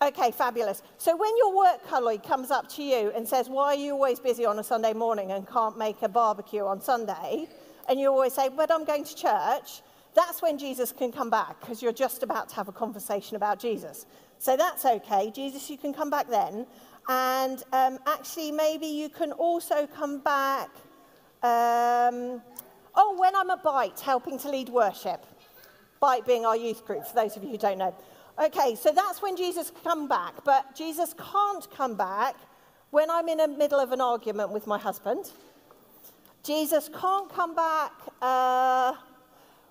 Okay, 0.00 0.30
fabulous. 0.30 0.82
So 0.96 1.14
when 1.14 1.36
your 1.36 1.54
work 1.54 1.86
colleague 1.86 2.22
comes 2.22 2.50
up 2.50 2.66
to 2.76 2.82
you 2.82 3.12
and 3.14 3.28
says, 3.28 3.50
Why 3.50 3.66
are 3.66 3.74
you 3.74 3.92
always 3.92 4.20
busy 4.20 4.46
on 4.46 4.58
a 4.58 4.64
Sunday 4.64 4.94
morning 4.94 5.32
and 5.32 5.46
can't 5.46 5.76
make 5.76 6.00
a 6.00 6.08
barbecue 6.08 6.64
on 6.64 6.80
Sunday? 6.80 7.46
And 7.90 8.00
you 8.00 8.08
always 8.08 8.32
say, 8.32 8.48
But 8.48 8.70
I'm 8.72 8.86
going 8.86 9.04
to 9.04 9.14
church. 9.14 9.82
That's 10.14 10.40
when 10.40 10.56
Jesus 10.56 10.92
can 10.92 11.12
come 11.12 11.28
back 11.28 11.60
because 11.60 11.82
you're 11.82 11.92
just 11.92 12.22
about 12.22 12.48
to 12.50 12.54
have 12.54 12.68
a 12.68 12.72
conversation 12.72 13.36
about 13.36 13.58
Jesus. 13.58 14.06
So 14.38 14.56
that's 14.56 14.84
okay. 14.84 15.30
Jesus, 15.34 15.68
you 15.68 15.76
can 15.76 15.92
come 15.92 16.08
back 16.08 16.28
then. 16.28 16.66
And 17.08 17.62
um, 17.72 17.98
actually, 18.06 18.52
maybe 18.52 18.86
you 18.86 19.08
can 19.08 19.32
also 19.32 19.86
come 19.86 20.20
back. 20.20 20.70
Um, 21.42 22.40
oh, 22.94 23.14
when 23.18 23.36
I'm 23.36 23.50
a 23.50 23.56
Bite 23.56 24.00
helping 24.00 24.38
to 24.38 24.48
lead 24.48 24.68
worship. 24.68 25.24
Bite 26.00 26.26
being 26.26 26.44
our 26.44 26.56
youth 26.56 26.84
group, 26.86 27.06
for 27.06 27.14
those 27.14 27.36
of 27.36 27.42
you 27.44 27.50
who 27.50 27.58
don't 27.58 27.78
know. 27.78 27.94
Okay, 28.38 28.74
so 28.74 28.90
that's 28.90 29.22
when 29.22 29.36
Jesus 29.36 29.70
come 29.84 30.08
back, 30.08 30.34
but 30.44 30.74
Jesus 30.74 31.14
can't 31.32 31.70
come 31.70 31.94
back 31.94 32.34
when 32.90 33.10
I'm 33.10 33.28
in 33.28 33.38
the 33.38 33.48
middle 33.48 33.78
of 33.78 33.92
an 33.92 34.00
argument 34.00 34.50
with 34.50 34.66
my 34.66 34.78
husband. 34.78 35.30
Jesus 36.42 36.90
can't 37.00 37.32
come 37.32 37.54
back 37.54 37.92
uh, 38.20 38.94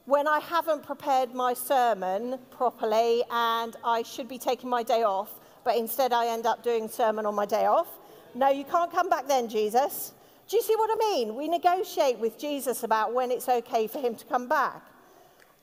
when 0.06 0.28
I 0.28 0.40
haven't 0.40 0.84
prepared 0.84 1.34
my 1.34 1.54
sermon 1.54 2.40
properly 2.52 3.24
and 3.30 3.76
I 3.84 4.04
should 4.04 4.28
be 4.28 4.38
taking 4.38 4.70
my 4.70 4.82
day 4.82 5.04
off, 5.04 5.40
but 5.64 5.78
instead 5.78 6.14
I 6.14 6.28
end 6.28 6.46
up 6.46 6.64
doing 6.64 6.88
sermon 6.88 7.26
on 7.26 7.36
my 7.36 7.46
day 7.46 7.66
off. 7.66 7.88
No, 8.36 8.50
you 8.50 8.64
can't 8.64 8.92
come 8.92 9.10
back 9.10 9.28
then, 9.28 9.48
Jesus. 9.48 10.14
Do 10.48 10.58
you 10.58 10.64
see 10.64 10.76
what 10.76 10.90
I 10.92 10.98
mean? 11.12 11.36
We 11.36 11.48
negotiate 11.48 12.20
with 12.20 12.38
Jesus 12.38 12.84
about 12.84 13.14
when 13.14 13.32
it's 13.32 13.48
okay 13.48 13.88
for 13.88 14.00
him 14.00 14.16
to 14.16 14.26
come 14.26 14.48
back. 14.48 14.82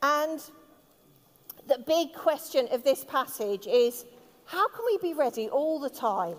And 0.02 0.40
the 1.68 1.78
big 1.86 2.14
question 2.14 2.68
of 2.72 2.82
this 2.82 3.04
passage 3.04 3.66
is 3.66 4.04
how 4.46 4.68
can 4.68 4.84
we 4.86 4.98
be 4.98 5.14
ready 5.14 5.48
all 5.48 5.78
the 5.78 5.90
time? 5.90 6.36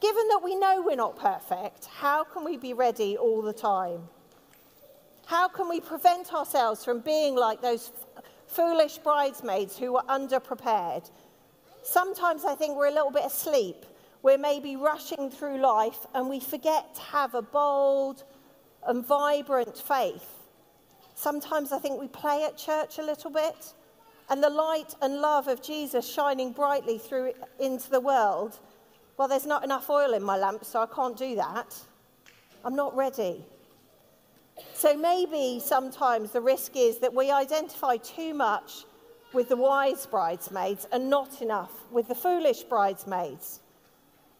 Given 0.00 0.28
that 0.28 0.40
we 0.44 0.54
know 0.54 0.82
we're 0.84 0.96
not 0.96 1.18
perfect, 1.18 1.86
how 1.86 2.22
can 2.22 2.44
we 2.44 2.56
be 2.56 2.74
ready 2.74 3.16
all 3.16 3.40
the 3.42 3.52
time? 3.52 4.02
How 5.24 5.48
can 5.48 5.68
we 5.68 5.80
prevent 5.80 6.32
ourselves 6.32 6.84
from 6.84 7.00
being 7.00 7.34
like 7.34 7.60
those 7.60 7.90
foolish 8.46 8.98
bridesmaids 8.98 9.76
who 9.76 9.94
were 9.94 10.04
underprepared? 10.08 11.10
Sometimes 11.86 12.44
I 12.44 12.56
think 12.56 12.76
we're 12.76 12.88
a 12.88 12.92
little 12.92 13.12
bit 13.12 13.24
asleep. 13.24 13.86
We're 14.20 14.38
maybe 14.38 14.74
rushing 14.74 15.30
through 15.30 15.58
life 15.58 16.04
and 16.14 16.28
we 16.28 16.40
forget 16.40 16.96
to 16.96 17.00
have 17.00 17.36
a 17.36 17.42
bold 17.42 18.24
and 18.88 19.06
vibrant 19.06 19.78
faith. 19.78 20.28
Sometimes 21.14 21.70
I 21.70 21.78
think 21.78 22.00
we 22.00 22.08
play 22.08 22.44
at 22.44 22.58
church 22.58 22.98
a 22.98 23.02
little 23.02 23.30
bit 23.30 23.72
and 24.28 24.42
the 24.42 24.50
light 24.50 24.96
and 25.00 25.20
love 25.20 25.46
of 25.46 25.62
Jesus 25.62 26.04
shining 26.12 26.50
brightly 26.50 26.98
through 26.98 27.34
into 27.60 27.88
the 27.88 28.00
world, 28.00 28.58
well, 29.16 29.28
there's 29.28 29.46
not 29.46 29.62
enough 29.62 29.88
oil 29.88 30.12
in 30.12 30.24
my 30.24 30.36
lamp, 30.36 30.64
so 30.64 30.82
I 30.82 30.86
can't 30.86 31.16
do 31.16 31.36
that. 31.36 31.72
I'm 32.64 32.74
not 32.74 32.96
ready. 32.96 33.44
So 34.74 34.96
maybe 34.96 35.60
sometimes 35.64 36.32
the 36.32 36.40
risk 36.40 36.72
is 36.74 36.98
that 36.98 37.14
we 37.14 37.30
identify 37.30 37.96
too 37.98 38.34
much 38.34 38.86
with 39.32 39.48
the 39.48 39.56
wise 39.56 40.06
bridesmaids 40.06 40.86
and 40.92 41.10
not 41.10 41.42
enough 41.42 41.72
with 41.90 42.08
the 42.08 42.14
foolish 42.14 42.62
bridesmaids. 42.62 43.60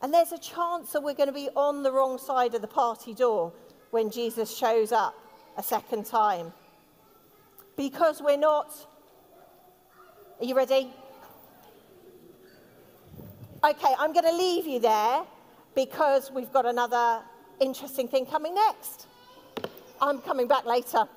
And 0.02 0.12
there's 0.12 0.33
a 0.33 0.38
chance 0.38 0.93
that 0.93 1.02
we're 1.02 1.14
going 1.14 1.28
to 1.28 1.35
be 1.35 1.49
on 1.57 1.83
the 1.83 1.93
wrong 1.93 2.19
side 2.19 2.55
of 2.55 2.62
the 2.62 2.69
party 2.69 3.14
door 3.14 3.52
when 3.90 4.11
Jesus 4.11 4.57
shows 4.57 4.93
up 4.93 5.14
a 5.57 5.62
second 5.62 6.07
time. 6.07 6.52
Because 7.76 8.23
we're 8.23 8.37
not 8.37 8.71
are 10.38 10.45
you 10.45 10.55
ready? 10.55 10.93
Okay, 13.64 13.95
I'm 13.99 14.12
going 14.12 14.26
to 14.26 14.37
leave 14.37 14.66
you 14.66 14.78
there 14.78 15.23
because 15.75 16.31
we've 16.31 16.52
got 16.52 16.66
another 16.66 17.23
interesting 17.59 18.07
thing 18.07 18.26
coming 18.26 18.55
next. 18.55 19.07
I'm 19.99 20.21
coming 20.21 20.47
back 20.47 20.66
later. 20.66 21.09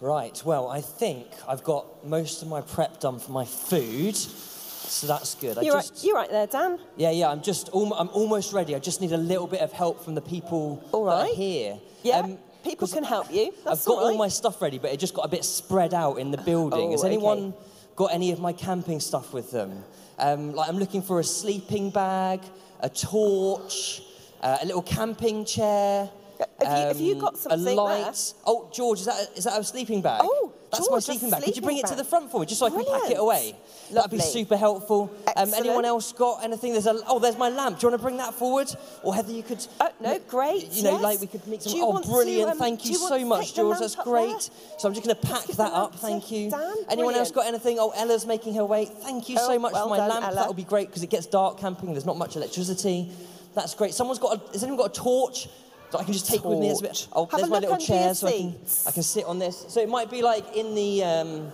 Right, 0.00 0.40
well, 0.44 0.68
I 0.68 0.80
think 0.80 1.26
I've 1.48 1.64
got 1.64 2.06
most 2.06 2.42
of 2.42 2.48
my 2.48 2.60
prep 2.60 3.00
done 3.00 3.18
for 3.18 3.32
my 3.32 3.44
food, 3.44 4.14
so 4.14 5.08
that's 5.08 5.34
good. 5.34 5.58
You're, 5.60 5.74
just, 5.74 5.94
right, 5.94 6.04
you're 6.04 6.14
right 6.14 6.30
there, 6.30 6.46
Dan. 6.46 6.78
Yeah, 6.96 7.10
yeah, 7.10 7.30
I'm 7.30 7.42
just, 7.42 7.68
I'm 7.74 7.92
almost 7.92 8.52
ready. 8.52 8.76
I 8.76 8.78
just 8.78 9.00
need 9.00 9.10
a 9.10 9.16
little 9.16 9.48
bit 9.48 9.60
of 9.60 9.72
help 9.72 10.04
from 10.04 10.14
the 10.14 10.20
people 10.20 10.84
all 10.92 11.04
right. 11.04 11.24
that 11.24 11.32
are 11.32 11.34
here. 11.34 11.80
Yeah. 12.04 12.18
Um, 12.18 12.38
people 12.62 12.86
can 12.86 13.02
help 13.02 13.32
you. 13.32 13.52
That's 13.64 13.80
I've 13.80 13.86
got 13.86 13.98
all, 13.98 14.04
right. 14.04 14.12
all, 14.12 14.18
my 14.18 14.28
stuff 14.28 14.62
ready, 14.62 14.78
but 14.78 14.92
it 14.92 15.00
just 15.00 15.14
got 15.14 15.22
a 15.22 15.28
bit 15.28 15.44
spread 15.44 15.92
out 15.92 16.18
in 16.18 16.30
the 16.30 16.38
building. 16.38 16.88
Oh, 16.88 16.92
Has 16.92 17.04
anyone 17.04 17.38
okay. 17.38 17.56
got 17.96 18.12
any 18.12 18.30
of 18.30 18.38
my 18.38 18.52
camping 18.52 19.00
stuff 19.00 19.32
with 19.32 19.50
them? 19.50 19.82
Um, 20.16 20.52
like 20.52 20.68
I'm 20.68 20.78
looking 20.78 21.02
for 21.02 21.18
a 21.18 21.24
sleeping 21.24 21.90
bag, 21.90 22.42
a 22.78 22.88
torch, 22.88 24.02
uh, 24.42 24.58
a 24.62 24.66
little 24.66 24.82
camping 24.82 25.44
chair. 25.44 26.08
Have, 26.38 26.68
you, 26.70 26.86
have 26.88 27.00
you 27.00 27.14
got 27.16 27.34
um, 27.34 27.38
something 27.40 27.66
A 27.78 27.80
light. 27.82 28.02
there? 28.04 28.12
Oh, 28.46 28.70
George, 28.72 29.00
is 29.00 29.06
that 29.06 29.28
a, 29.34 29.38
is 29.38 29.44
that 29.44 29.58
a 29.58 29.64
sleeping 29.64 30.02
bag? 30.02 30.20
Oh, 30.22 30.52
that's 30.70 30.86
George, 30.86 30.90
my 30.92 30.98
sleeping 31.00 31.30
bag. 31.30 31.42
Could 31.42 31.56
you 31.56 31.62
bring 31.62 31.78
it 31.78 31.86
to 31.86 31.94
the 31.94 32.04
front 32.04 32.30
for 32.30 32.40
me, 32.40 32.46
just 32.46 32.60
so 32.60 32.66
I 32.66 32.70
can 32.70 32.78
pack 32.80 32.86
it 33.10 33.16
Brilliant. 33.16 33.20
away? 33.20 33.56
That'd 33.92 34.10
be 34.10 34.18
super 34.18 34.56
helpful. 34.56 35.10
Um, 35.36 35.52
anyone 35.54 35.84
else 35.84 36.12
got 36.12 36.44
anything? 36.44 36.72
There's 36.72 36.86
a 36.86 37.00
oh, 37.08 37.18
there's 37.18 37.38
my 37.38 37.48
lamp. 37.48 37.78
Do 37.80 37.86
you 37.86 37.90
want 37.90 38.00
to 38.00 38.04
bring 38.04 38.16
that 38.18 38.34
forward? 38.34 38.68
Or 39.02 39.14
Heather, 39.14 39.32
you 39.32 39.42
could. 39.42 39.66
Oh, 39.80 39.88
no, 40.00 40.18
great, 40.28 40.70
You 40.72 40.82
know, 40.84 40.92
yes. 40.92 41.02
like 41.02 41.20
we 41.20 41.26
could 41.26 41.46
make 41.46 41.62
some. 41.62 41.72
Do 41.72 41.78
you 41.78 41.84
Oh, 41.84 41.90
want 41.90 42.04
to, 42.04 42.10
brilliant! 42.10 42.50
um, 42.52 42.58
Thank 42.58 42.84
you, 42.84 42.92
you 42.92 42.98
so 42.98 43.24
much, 43.24 43.54
George. 43.54 43.78
That's 43.78 43.96
great. 43.96 44.28
there? 44.28 44.40
So 44.78 44.88
I'm 44.88 44.94
just 44.94 45.06
going 45.06 45.16
to 45.16 45.26
pack 45.26 45.44
that 45.46 45.72
up. 45.72 45.94
Thank 45.96 46.30
you. 46.30 46.50
Dan. 46.50 46.74
Anyone 46.90 47.14
else 47.14 47.30
got 47.30 47.46
anything? 47.46 47.78
Oh, 47.80 47.92
Ella's 47.96 48.26
making 48.26 48.54
her 48.54 48.64
way. 48.64 48.84
Thank 48.84 49.28
you 49.30 49.36
Oh, 49.40 49.48
so 49.48 49.58
much 49.58 49.72
well 49.72 49.84
for 49.84 49.90
my 49.90 49.96
done, 49.96 50.08
lamp. 50.10 50.24
Ella. 50.26 50.34
That'll 50.36 50.54
be 50.54 50.64
great 50.64 50.88
because 50.88 51.02
it 51.02 51.10
gets 51.10 51.26
dark 51.26 51.58
camping. 51.58 51.92
There's 51.92 52.04
not 52.06 52.18
much 52.18 52.36
electricity. 52.36 53.10
That's 53.54 53.74
great. 53.74 53.94
Someone's 53.94 54.18
got. 54.18 54.36
A, 54.36 54.52
has 54.52 54.62
anyone 54.62 54.78
got 54.86 54.96
a 54.96 55.00
torch? 55.00 55.48
That 55.92 55.98
I 55.98 56.04
can 56.04 56.12
just 56.12 56.26
take 56.26 56.44
with 56.44 56.58
me 56.58 56.70
as 56.70 56.80
a 56.80 56.82
bit. 56.82 57.08
Oh, 57.12 57.28
there's 57.34 57.48
my 57.48 57.58
little 57.60 57.78
chair, 57.78 58.14
so 58.14 58.26
I 58.28 58.32
can. 58.32 58.54
I 58.86 58.90
can 58.90 59.02
sit 59.02 59.24
on 59.24 59.38
this. 59.38 59.64
So 59.68 59.80
it 59.80 59.88
might 59.88 60.10
be 60.10 60.20
like 60.22 60.54
in 60.54 60.74
the 60.74 61.02
um, 61.04 61.52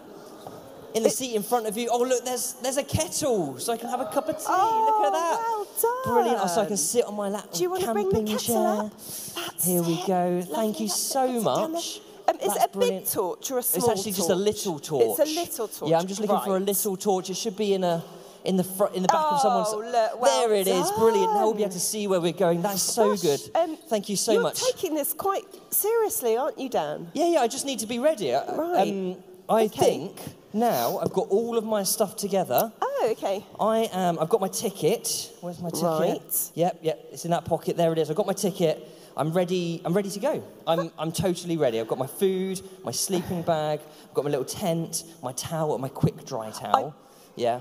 in 0.94 1.02
the 1.04 1.10
seat 1.10 1.34
in 1.34 1.42
front 1.42 1.66
of 1.66 1.76
you. 1.76 1.88
Oh, 1.90 2.02
look, 2.02 2.24
there's 2.24 2.54
there's 2.54 2.76
a 2.76 2.82
kettle, 2.84 3.58
so 3.58 3.72
I 3.72 3.76
can 3.76 3.88
have 3.90 4.00
a 4.00 4.06
cup 4.06 4.28
of 4.28 4.36
tea. 4.38 4.44
Oh, 4.48 5.02
look 5.02 5.06
at 5.06 5.12
that. 5.12 5.38
well 5.38 5.66
done. 6.04 6.14
Brilliant. 6.14 6.40
Oh, 6.42 6.46
so 6.48 6.62
I 6.62 6.66
can 6.66 6.76
sit 6.76 7.04
on 7.04 7.14
my 7.14 7.28
lap. 7.28 7.46
Do 7.52 7.62
you 7.62 7.70
want 7.70 7.84
to 7.84 7.92
bring 7.92 8.08
the 8.10 8.24
kettle 8.24 8.38
chair. 8.38 8.86
up? 8.86 8.90
That's 8.92 9.64
Here 9.66 9.82
we 9.82 9.94
it. 9.94 10.06
go. 10.06 10.28
Lovely, 10.40 10.54
Thank 10.54 10.80
you 10.80 10.88
so 10.88 11.26
Put 11.26 11.30
it 11.30 11.44
down 11.44 11.60
there. 11.60 11.68
much. 11.68 12.00
Um, 12.26 12.36
is 12.36 12.46
That's 12.46 12.56
it 12.56 12.64
a 12.64 12.68
brilliant. 12.72 13.04
big 13.04 13.12
torch 13.12 13.50
or 13.50 13.58
a 13.58 13.62
small 13.62 13.90
It's 13.90 13.98
actually 14.00 14.12
just 14.12 14.30
a 14.30 14.34
little 14.34 14.78
torch. 14.78 15.20
It's 15.20 15.30
a 15.30 15.34
little 15.40 15.68
torch. 15.68 15.90
Yeah, 15.90 15.98
I'm 15.98 16.06
just 16.06 16.20
looking 16.20 16.40
for 16.40 16.56
a 16.56 16.60
little 16.60 16.96
torch. 16.96 17.28
It 17.28 17.36
should 17.36 17.56
be 17.56 17.74
in 17.74 17.84
a 17.84 18.02
in 18.44 18.56
the 18.56 18.64
front 18.64 18.94
in 18.94 19.02
the 19.02 19.08
back 19.08 19.24
of 19.32 19.40
someone's. 19.40 19.68
Oh, 19.70 19.78
look, 19.78 20.20
well 20.20 20.48
there 20.48 20.54
it 20.56 20.66
is. 20.66 20.90
Brilliant. 20.92 21.32
Now 21.32 21.44
we'll 21.46 21.54
be 21.54 21.62
able 21.62 21.72
to 21.72 21.80
see 21.80 22.06
where 22.06 22.20
we're 22.20 22.32
going. 22.32 22.62
That's 22.62 22.82
so 22.82 23.10
Gosh, 23.10 23.22
good. 23.22 23.40
um, 23.54 23.76
Thank 23.88 24.08
you 24.08 24.16
so 24.16 24.40
much. 24.40 24.60
you're 24.60 24.70
taking 24.72 24.94
this 24.94 25.12
quite 25.12 25.44
seriously, 25.70 26.36
aren't 26.36 26.58
you, 26.58 26.68
Dan? 26.68 27.10
Yeah, 27.14 27.26
yeah. 27.28 27.40
I 27.40 27.48
just 27.48 27.64
need 27.66 27.78
to 27.80 27.86
be 27.86 27.98
ready. 27.98 28.34
I- 28.34 28.44
Right. 28.54 28.88
Um, 28.88 29.16
I 29.48 29.64
Okay. 29.64 29.84
think 29.84 30.20
now 30.54 30.98
I've 30.98 31.12
got 31.12 31.28
all 31.30 31.58
of 31.58 31.64
my 31.64 31.82
stuff 31.82 32.16
together. 32.16 32.72
Oh, 32.80 33.08
okay. 33.12 33.44
I 33.60 33.88
am. 33.92 34.18
I've 34.18 34.28
got 34.30 34.40
my 34.40 34.48
ticket. 34.48 35.30
Where's 35.40 35.60
my 35.60 35.70
ticket? 35.70 35.84
Right. 35.84 36.50
Yep, 36.54 36.78
yep. 36.82 37.08
It's 37.12 37.24
in 37.24 37.30
that 37.32 37.44
pocket. 37.44 37.76
There 37.76 37.92
it 37.92 37.98
is. 37.98 38.08
I've 38.10 38.16
got 38.16 38.26
my 38.26 38.32
ticket. 38.32 38.88
I'm 39.16 39.32
ready. 39.32 39.80
I'm 39.84 39.92
ready 39.94 40.10
to 40.10 40.18
go. 40.20 40.42
I'm. 40.66 40.90
I'm 40.98 41.12
totally 41.12 41.56
ready. 41.56 41.78
I've 41.80 41.88
got 41.88 41.98
my 41.98 42.06
food, 42.06 42.60
my 42.84 42.90
sleeping 42.92 43.42
bag. 43.42 43.80
I've 44.08 44.14
got 44.14 44.24
my 44.24 44.30
little 44.30 44.44
tent, 44.46 45.04
my 45.22 45.32
towel, 45.32 45.76
my 45.78 45.88
quick 45.88 46.24
dry 46.24 46.50
towel. 46.50 46.94
yeah, 47.36 47.60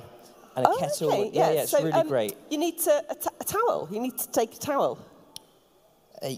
and 0.55 0.65
a 0.65 0.69
Oh, 0.69 0.77
kettle. 0.77 1.11
okay. 1.11 1.31
Yeah, 1.33 1.51
yeah. 1.51 1.61
It's 1.61 1.71
so, 1.71 1.79
really 1.79 1.91
um, 1.93 2.07
great. 2.07 2.35
You 2.49 2.57
need 2.57 2.79
to, 2.79 3.03
a, 3.09 3.43
towel. 3.43 3.87
You 3.91 3.99
need 3.99 4.17
to 4.17 4.31
take 4.31 4.53
a 4.55 4.59
towel. 4.59 4.99
Uh, 6.21 6.29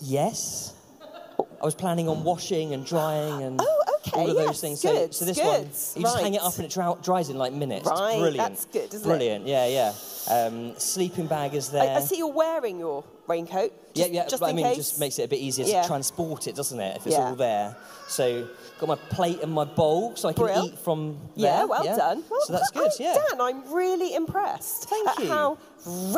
yes. 0.00 0.74
I 1.38 1.64
was 1.64 1.74
planning 1.74 2.08
on 2.08 2.24
washing 2.24 2.72
and 2.74 2.84
drying 2.84 3.42
and. 3.42 3.60
Oh, 3.62 3.82
Okay, 4.06 4.20
all 4.20 4.30
of 4.30 4.36
those 4.36 4.46
yes, 4.46 4.60
things. 4.60 4.82
good, 4.82 5.14
so, 5.14 5.24
so 5.24 5.24
this 5.26 5.38
one, 5.38 5.60
good, 5.60 5.68
you 5.96 6.02
just 6.02 6.20
hang 6.20 6.34
it 6.34 6.42
up 6.42 6.56
and 6.56 6.64
it 6.64 6.72
dry, 6.72 6.92
dries 7.02 7.28
in 7.28 7.38
like 7.38 7.52
minutes. 7.52 7.86
Right, 7.86 8.18
brilliant. 8.18 8.36
that's 8.36 8.64
good, 8.64 8.92
isn't 8.92 9.00
it? 9.00 9.04
Brilliant, 9.04 9.46
yeah, 9.46 9.66
yeah. 9.66 9.92
Um, 10.28 10.74
sleeping 10.76 11.26
bag 11.26 11.54
is 11.54 11.70
there. 11.70 11.82
I, 11.82 11.96
I 11.96 12.00
see 12.00 12.18
you're 12.18 12.32
wearing 12.32 12.80
your 12.80 13.04
raincoat. 13.32 13.72
Yeah, 13.94 14.04
just- 14.04 14.12
yeah, 14.14 14.28
Just 14.28 14.40
but 14.40 14.50
I 14.50 14.52
mean, 14.52 14.66
it 14.66 14.76
just 14.76 14.98
makes 15.00 15.18
it 15.18 15.24
a 15.24 15.28
bit 15.28 15.40
easier 15.40 15.66
Yeah. 15.66 15.82
to 15.82 15.88
transport 15.88 16.46
it, 16.46 16.54
doesn't 16.54 16.78
it? 16.80 16.96
If 16.98 17.06
it's 17.06 17.16
Yeah. 17.16 17.28
all 17.28 17.34
there. 17.34 17.76
So, 18.08 18.46
got 18.78 18.88
my 18.88 18.96
plate 19.16 19.40
and 19.42 19.52
my 19.52 19.64
bowl, 19.64 20.14
so 20.16 20.28
I 20.28 20.32
can 20.32 20.44
Brill. 20.44 20.64
eat 20.66 20.78
from 20.78 21.18
there. 21.36 21.46
Yeah, 21.60 21.64
well 21.64 21.84
done. 21.84 22.24
Well, 22.30 22.40
so 22.46 22.52
that's 22.52 22.70
good. 22.70 22.90
Oh, 22.92 22.96
Yeah, 23.02 23.14
Dan, 23.30 23.40
I'm 23.40 23.72
really 23.72 24.14
impressed 24.14 24.88
Thank 24.88 25.08
at 25.08 25.18
you. 25.20 25.28
how 25.28 25.58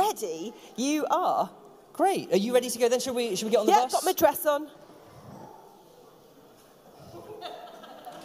ready 0.02 0.52
you 0.76 1.06
are. 1.10 1.50
great. 1.92 2.32
Are 2.32 2.36
you 2.36 2.52
ready 2.52 2.68
to 2.68 2.78
go 2.78 2.88
then? 2.88 2.98
Should 3.00 3.14
we? 3.14 3.36
Should 3.36 3.44
we 3.46 3.50
get 3.52 3.60
on 3.60 3.66
the 3.66 3.72
bus? 3.72 3.82
yeah, 3.82 3.88
got 3.98 4.04
my 4.04 4.12
dress 4.12 4.44
on. 4.46 4.68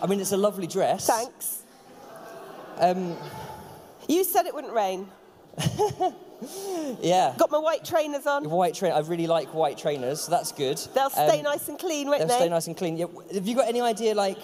I 0.01 0.08
mean, 0.08 0.19
it's 0.19 0.31
a 0.31 0.38
lovely 0.38 0.65
dress. 0.67 1.05
Thanks. 1.05 1.62
Um, 2.79 3.15
you 4.08 4.24
said 4.24 4.46
it 4.48 4.55
wouldn't 4.55 4.74
rain. 4.74 5.08
Yeah. 7.01 7.34
Got 7.38 7.51
my 7.51 7.60
white 7.60 7.86
trainers 7.86 8.25
on. 8.25 8.50
White 8.50 8.74
train. 8.74 8.91
I 8.93 9.00
really 9.00 9.27
like 9.27 9.53
white 9.53 9.77
trainers, 9.77 10.22
so 10.22 10.31
that's 10.31 10.51
good. 10.51 10.77
They'll 10.96 11.10
stay 11.10 11.38
Um, 11.39 11.43
nice 11.43 11.67
and 11.69 11.77
clean, 11.77 12.08
won't 12.08 12.19
They'll 12.19 12.27
they? 12.27 12.36
stay 12.36 12.50
nice 12.50 12.67
and 12.67 12.75
clean. 12.75 12.98
Yeah. 12.98 13.05
Have 13.34 13.48
you 13.48 13.55
got 13.55 13.67
any 13.67 13.79
idea, 13.81 14.15
like, 14.15 14.38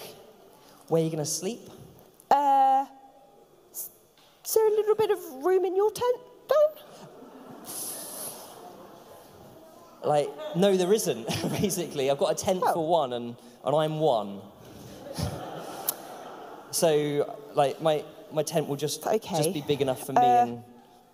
where 0.88 1.00
you're 1.02 1.10
going 1.10 1.24
to 1.24 1.30
sleep? 1.30 1.68
Uh, 2.30 2.84
is 3.72 3.90
there 4.54 4.66
a 4.66 4.70
little 4.70 4.94
bit 4.94 5.10
of 5.10 5.18
room 5.44 5.64
in 5.64 5.74
your 5.74 5.90
tent, 5.90 6.16
Dan? 6.48 6.84
Like, 10.04 10.28
no, 10.56 10.76
there 10.76 10.92
isn't. 10.92 11.26
Basically, 11.60 12.10
I've 12.10 12.18
got 12.18 12.30
a 12.32 12.34
tent 12.44 12.62
Oh. 12.64 12.72
for 12.74 12.86
one, 12.86 13.12
and 13.12 13.36
and 13.64 13.74
I'm 13.74 13.98
one. 13.98 14.40
so, 16.70 17.36
like, 17.54 17.80
my 17.82 18.04
my 18.32 18.42
tent 18.44 18.68
will 18.68 18.76
just 18.76 19.04
Okay. 19.06 19.36
just 19.36 19.52
be 19.52 19.62
big 19.62 19.80
enough 19.82 20.04
for 20.06 20.12
me 20.12 20.20
Uh, 20.20 20.42
and 20.46 20.62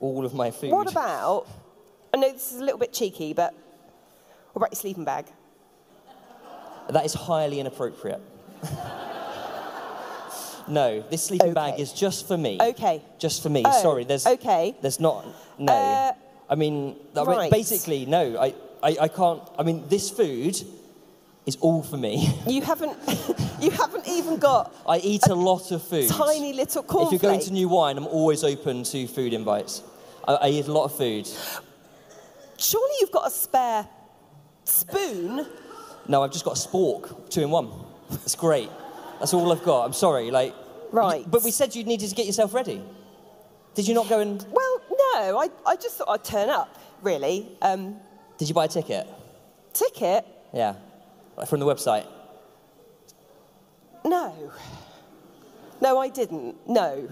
all 0.02 0.26
of 0.26 0.34
my 0.34 0.50
food. 0.50 0.72
What 0.72 0.90
about? 0.90 1.46
I 2.12 2.18
know 2.18 2.30
this 2.30 2.52
is 2.52 2.60
a 2.60 2.64
little 2.64 2.78
bit 2.78 2.92
cheeky, 2.92 3.32
but 3.32 3.54
what 4.52 4.60
about 4.60 4.72
your 4.72 4.80
sleeping 4.80 5.04
bag? 5.04 5.26
That 6.90 7.06
is 7.06 7.14
highly 7.14 7.60
inappropriate. 7.60 8.20
no, 10.68 11.02
this 11.08 11.24
sleeping 11.24 11.54
bag 11.54 11.80
is 11.80 11.92
just 11.92 12.28
for 12.28 12.36
me. 12.36 12.58
Okay. 12.60 13.02
Just 13.18 13.42
for 13.42 13.48
me. 13.48 13.62
Oh, 13.64 13.82
Sorry, 13.82 14.04
there's 14.04 14.26
okay. 14.26 14.76
There's 14.82 15.00
not. 15.00 15.24
No. 15.58 15.72
Uh, 15.72 16.12
I 16.50 16.54
mean, 16.56 16.96
right. 17.14 17.50
basically, 17.50 18.04
no. 18.04 18.36
I, 18.38 18.54
I, 18.82 18.96
I 19.02 19.08
can't. 19.08 19.40
I 19.56 19.62
mean, 19.62 19.88
this 19.88 20.10
food 20.10 20.60
is 21.46 21.56
all 21.60 21.82
for 21.82 21.96
me. 21.96 22.28
You 22.46 22.60
haven't, 22.62 22.98
you 23.60 23.70
haven't 23.70 24.08
even 24.08 24.38
got 24.38 24.74
I 24.86 24.98
eat 24.98 25.26
a 25.28 25.34
lot 25.34 25.70
of 25.70 25.82
food. 25.82 26.10
tiny 26.10 26.52
little 26.52 26.84
If 27.06 27.12
you're 27.12 27.30
going 27.30 27.40
to 27.40 27.52
New 27.52 27.68
Wine, 27.68 27.96
I'm 27.96 28.06
always 28.08 28.42
open 28.44 28.82
to 28.84 29.06
food 29.06 29.32
invites. 29.32 29.82
I, 30.26 30.34
I 30.34 30.48
eat 30.48 30.66
a 30.66 30.72
lot 30.72 30.84
of 30.84 30.96
food. 30.96 31.28
Surely 32.58 32.94
you've 33.00 33.10
got 33.12 33.26
a 33.26 33.30
spare 33.30 33.88
spoon. 34.64 35.46
No, 36.08 36.22
I've 36.22 36.32
just 36.32 36.44
got 36.44 36.56
a 36.56 36.68
spork, 36.68 37.30
two 37.30 37.42
in 37.42 37.50
one. 37.50 37.70
That's 38.10 38.34
great. 38.34 38.70
That's 39.18 39.34
all 39.34 39.50
I've 39.52 39.62
got. 39.64 39.84
I'm 39.84 39.92
sorry. 39.92 40.30
Like, 40.30 40.54
Right. 40.92 41.28
But 41.28 41.42
we 41.42 41.50
said 41.50 41.74
you 41.74 41.84
needed 41.84 42.10
to 42.10 42.14
get 42.14 42.26
yourself 42.26 42.52
ready. 42.52 42.82
Did 43.74 43.88
you 43.88 43.94
not 43.94 44.08
go 44.08 44.20
and? 44.20 44.44
Well, 44.52 44.80
no, 44.90 45.38
I, 45.38 45.48
I 45.66 45.76
just 45.76 45.96
thought 45.96 46.08
I'd 46.10 46.22
turn 46.22 46.50
up, 46.50 46.78
really. 47.00 47.48
Um, 47.62 47.96
Did 48.36 48.48
you 48.48 48.54
buy 48.54 48.66
a 48.66 48.68
ticket? 48.68 49.06
ticket? 49.72 50.26
Yeah, 50.52 50.74
like 51.36 51.48
from 51.48 51.60
the 51.60 51.66
website. 51.66 52.06
No. 54.04 54.52
No, 55.80 55.98
I 55.98 56.08
didn't. 56.10 56.56
No. 56.68 57.08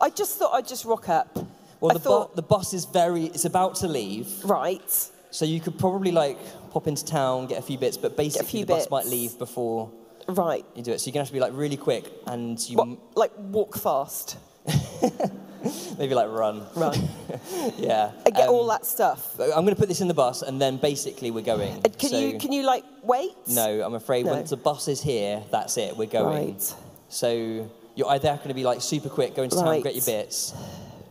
I 0.00 0.08
just 0.08 0.38
thought 0.38 0.54
I'd 0.54 0.66
just 0.66 0.86
rock 0.86 1.08
up. 1.10 1.38
Well, 1.80 1.90
I 1.92 1.94
the, 1.94 2.00
thought, 2.00 2.30
bu- 2.30 2.36
the 2.36 2.42
bus 2.42 2.74
is 2.74 2.84
very. 2.86 3.24
It's 3.26 3.44
about 3.44 3.76
to 3.76 3.88
leave, 3.88 4.28
right. 4.44 4.90
so 5.30 5.44
you 5.44 5.60
could 5.60 5.78
probably 5.78 6.10
like 6.10 6.38
pop 6.70 6.86
into 6.86 7.04
town, 7.04 7.46
get 7.46 7.58
a 7.58 7.62
few 7.62 7.78
bits, 7.78 7.96
but 7.96 8.16
basically 8.16 8.48
few 8.48 8.60
the 8.64 8.72
bus 8.74 8.82
bits. 8.82 8.90
might 8.90 9.06
leave 9.06 9.38
before 9.38 9.90
Right. 10.26 10.64
you 10.74 10.82
do 10.82 10.92
it. 10.92 11.00
So 11.00 11.06
you're 11.06 11.12
gonna 11.14 11.22
have 11.22 11.28
to 11.28 11.32
be 11.34 11.40
like 11.40 11.52
really 11.54 11.76
quick, 11.76 12.04
and 12.26 12.58
you 12.68 12.76
What, 12.76 12.88
m- 12.88 12.98
like 13.14 13.32
walk 13.38 13.76
fast, 13.76 14.36
maybe 15.98 16.14
like 16.14 16.28
run. 16.30 16.66
run, 16.74 16.94
Yeah. 17.78 18.10
and 18.26 18.34
get 18.34 18.48
Um, 18.48 18.54
all 18.54 18.66
that 18.68 18.84
stuff. 18.86 19.38
I'm 19.40 19.50
going 19.64 19.68
to 19.68 19.76
put 19.76 19.88
this 19.88 20.00
in 20.00 20.08
the 20.08 20.14
bus, 20.14 20.42
and 20.42 20.60
then 20.60 20.76
basically 20.76 21.30
we're 21.30 21.44
going. 21.44 21.80
And 21.84 21.98
can 21.98 22.10
So- 22.10 22.18
you 22.18 22.38
can 22.38 22.52
you 22.52 22.62
like 22.64 22.84
wait? 23.02 23.32
No, 23.48 23.82
I'm 23.82 23.94
afraid 23.94 24.26
No. 24.26 24.32
once 24.32 24.50
the 24.50 24.56
bus 24.56 24.88
is 24.88 25.00
here, 25.00 25.42
that's 25.50 25.76
it. 25.76 25.96
We're 25.96 26.06
going. 26.08 26.48
Right. 26.54 26.74
So 27.08 27.68
you're 27.94 28.08
either 28.10 28.36
going 28.36 28.48
to 28.48 28.54
be 28.54 28.64
like 28.64 28.80
super 28.82 29.08
quick, 29.08 29.34
go 29.34 29.42
into 29.42 29.56
town, 29.56 29.64
Right. 29.66 29.82
get 29.82 29.94
your 29.94 30.04
bits, 30.04 30.52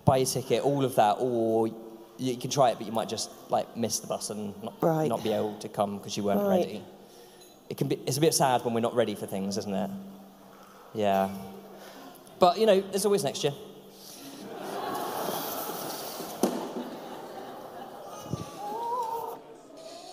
buy 0.07 0.17
your 0.17 0.25
ticket, 0.25 0.63
all 0.63 0.85
of 0.85 0.95
that, 0.95 1.17
or 1.19 1.67
you 2.17 2.37
can 2.37 2.49
try 2.49 2.69
it, 2.71 2.77
but 2.77 2.87
you 2.87 2.93
might 2.93 3.09
just 3.09 3.29
like 3.49 3.75
miss 3.75 3.99
the 3.99 4.07
bus 4.07 4.29
and 4.31 4.53
not, 4.63 4.73
Right. 4.81 5.09
not 5.09 5.21
be 5.21 5.33
able 5.33 5.55
to 5.59 5.67
come 5.69 5.97
because 5.97 6.15
you 6.17 6.23
weren't 6.23 6.39
Right. 6.41 6.59
ready. 6.65 6.83
It 7.69 7.77
can 7.77 7.87
be. 7.89 7.99
It's 8.07 8.17
a 8.17 8.21
bit 8.21 8.33
sad 8.33 8.63
when 8.63 8.73
we're 8.73 8.79
not 8.89 8.95
ready 8.95 9.13
for 9.13 9.25
things, 9.27 9.57
isn't 9.57 9.73
it? 9.73 9.89
Yeah. 10.93 11.29
But 12.39 12.57
you 12.57 12.65
know, 12.65 12.79
there's 12.79 13.05
always 13.05 13.23
next 13.25 13.43
year. 13.43 13.53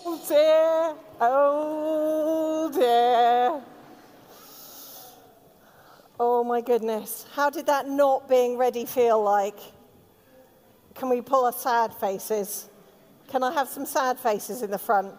Oh 0.07 0.20
dear, 0.28 0.94
oh 1.20 2.70
dear. 2.72 3.62
Oh 6.20 6.44
my 6.44 6.61
goodness, 6.61 7.26
how 7.35 7.50
did 7.50 7.66
that 7.66 7.88
not 7.88 8.28
being 8.28 8.57
ready 8.57 8.85
feel 8.85 9.22
like? 9.22 9.59
Can 10.94 11.09
we 11.09 11.20
pull 11.20 11.44
our 11.44 11.52
sad 11.52 11.92
faces? 11.94 12.68
Can 13.28 13.42
I 13.42 13.52
have 13.52 13.68
some 13.68 13.87
sad 13.87 14.18
faces 14.18 14.62
in 14.62 14.70
the 14.70 14.78
front? 14.78 15.12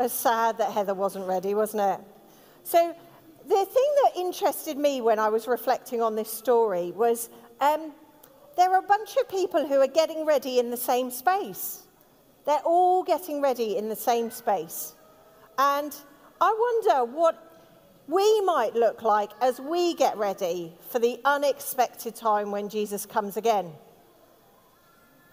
It's 0.00 0.14
sad 0.14 0.58
that 0.58 0.72
Heather 0.72 0.94
wasn't 0.94 1.26
ready, 1.26 1.54
wasn't 1.54 1.82
it? 1.82 2.00
So, 2.64 2.94
the 3.44 3.64
thing 3.64 3.90
that 4.02 4.12
interested 4.16 4.76
me 4.76 5.00
when 5.00 5.18
I 5.18 5.28
was 5.28 5.48
reflecting 5.48 6.02
on 6.02 6.14
this 6.14 6.30
story 6.30 6.92
was 6.92 7.30
um, 7.60 7.92
there 8.56 8.70
are 8.70 8.78
a 8.78 8.86
bunch 8.86 9.16
of 9.16 9.28
people 9.28 9.66
who 9.66 9.80
are 9.80 9.86
getting 9.86 10.26
ready 10.26 10.58
in 10.58 10.70
the 10.70 10.76
same 10.76 11.10
space. 11.10 11.84
They're 12.44 12.58
all 12.64 13.02
getting 13.02 13.40
ready 13.40 13.76
in 13.76 13.88
the 13.88 13.96
same 13.96 14.30
space. 14.30 14.94
And 15.58 15.94
I 16.40 16.82
wonder 16.84 17.10
what 17.10 17.44
we 18.06 18.40
might 18.42 18.74
look 18.74 19.02
like 19.02 19.30
as 19.40 19.60
we 19.60 19.94
get 19.94 20.16
ready 20.16 20.72
for 20.90 20.98
the 20.98 21.20
unexpected 21.24 22.14
time 22.14 22.50
when 22.50 22.68
Jesus 22.68 23.06
comes 23.06 23.36
again. 23.36 23.72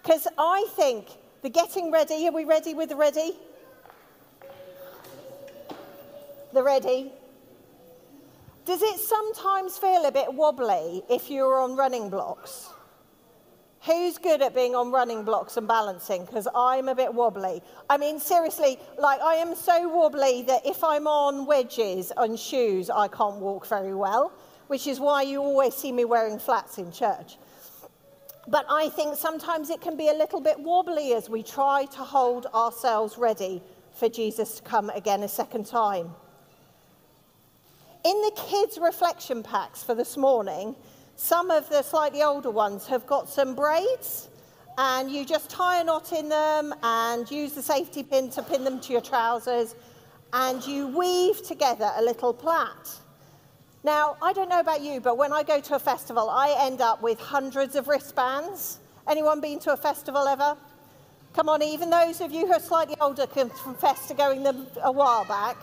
Because 0.05 0.27
I 0.37 0.67
think 0.75 1.07
the 1.41 1.49
getting 1.49 1.91
ready, 1.91 2.27
are 2.27 2.31
we 2.31 2.45
ready 2.45 2.75
with 2.75 2.89
the 2.89 2.95
ready? 2.95 3.31
The 6.53 6.61
ready. 6.61 7.11
Does 8.65 8.83
it 8.83 8.99
sometimes 8.99 9.79
feel 9.79 10.05
a 10.05 10.11
bit 10.11 10.31
wobbly 10.31 11.01
if 11.09 11.31
you're 11.31 11.59
on 11.59 11.75
running 11.75 12.11
blocks? 12.11 12.69
Who's 13.81 14.19
good 14.19 14.43
at 14.43 14.53
being 14.53 14.75
on 14.75 14.91
running 14.91 15.23
blocks 15.23 15.57
and 15.57 15.67
balancing? 15.67 16.25
Because 16.25 16.47
I'm 16.53 16.87
a 16.87 16.93
bit 16.93 17.11
wobbly. 17.11 17.63
I 17.89 17.97
mean, 17.97 18.19
seriously, 18.19 18.77
like 18.99 19.21
I 19.21 19.35
am 19.35 19.55
so 19.55 19.89
wobbly 19.89 20.43
that 20.43 20.67
if 20.67 20.83
I'm 20.83 21.07
on 21.07 21.47
wedges 21.47 22.11
and 22.15 22.39
shoes, 22.39 22.91
I 22.91 23.07
can't 23.07 23.37
walk 23.37 23.65
very 23.65 23.95
well, 23.95 24.33
which 24.67 24.85
is 24.85 24.99
why 24.99 25.23
you 25.23 25.41
always 25.41 25.73
see 25.73 25.91
me 25.91 26.05
wearing 26.05 26.37
flats 26.37 26.77
in 26.77 26.91
church. 26.91 27.37
But 28.47 28.65
I 28.69 28.89
think 28.89 29.15
sometimes 29.15 29.69
it 29.69 29.81
can 29.81 29.97
be 29.97 30.09
a 30.09 30.13
little 30.13 30.39
bit 30.39 30.59
wobbly 30.59 31.13
as 31.13 31.29
we 31.29 31.41
try 31.41 31.85
to 31.85 31.97
hold 31.97 32.45
ourselves 32.47 33.17
ready 33.17 33.61
for 33.95 34.07
Jesus 34.07 34.57
to 34.57 34.63
come 34.63 34.89
again 34.91 35.23
a 35.23 35.27
second 35.27 35.65
time. 35.65 36.11
In 38.03 38.21
the 38.21 38.31
kids' 38.35 38.77
reflection 38.77 39.41
packs 39.41 39.81
for 39.81 39.95
this 39.95 40.15
morning, 40.15 40.75
some 41.15 41.49
of 41.49 41.67
the 41.69 41.81
slightly 41.81 42.21
older 42.21 42.51
ones 42.51 42.85
have 42.85 43.07
got 43.07 43.29
some 43.29 43.55
braids, 43.55 44.29
and 44.77 45.09
you 45.09 45.25
just 45.25 45.49
tie 45.49 45.81
a 45.81 45.83
knot 45.83 46.11
in 46.11 46.29
them 46.29 46.75
and 46.83 47.31
use 47.31 47.53
the 47.53 47.63
safety 47.63 48.03
pin 48.03 48.29
to 48.31 48.43
pin 48.43 48.63
them 48.63 48.79
to 48.81 48.91
your 48.91 49.01
trousers, 49.01 49.73
and 50.33 50.63
you 50.67 50.87
weave 50.87 51.41
together 51.41 51.89
a 51.95 52.03
little 52.03 52.33
plait. 52.33 52.99
Now, 53.85 54.17
I 54.19 54.33
don't 54.33 54.49
know 54.49 54.61
about 54.61 54.81
you, 54.81 54.99
but 54.99 55.15
when 55.15 55.31
I 55.31 55.43
go 55.43 55.61
to 55.61 55.75
a 55.75 55.79
festival, 55.79 56.27
I 56.27 56.55
end 56.57 56.81
up 56.81 57.03
with 57.03 57.19
hundreds 57.19 57.75
of 57.75 57.87
wristbands. 57.87 58.79
Anyone 59.07 59.41
been 59.41 59.59
to 59.59 59.73
a 59.73 59.77
festival 59.77 60.27
ever? 60.27 60.57
Come 61.35 61.49
on, 61.49 61.61
even 61.61 61.91
those 61.91 62.19
of 62.19 62.31
you 62.31 62.47
who 62.47 62.53
are 62.53 62.59
slightly 62.59 62.95
older 62.99 63.27
can 63.27 63.51
confess 63.51 64.07
to 64.07 64.15
going 64.15 64.41
them 64.41 64.65
a 64.81 64.91
while 64.91 65.23
back. 65.25 65.55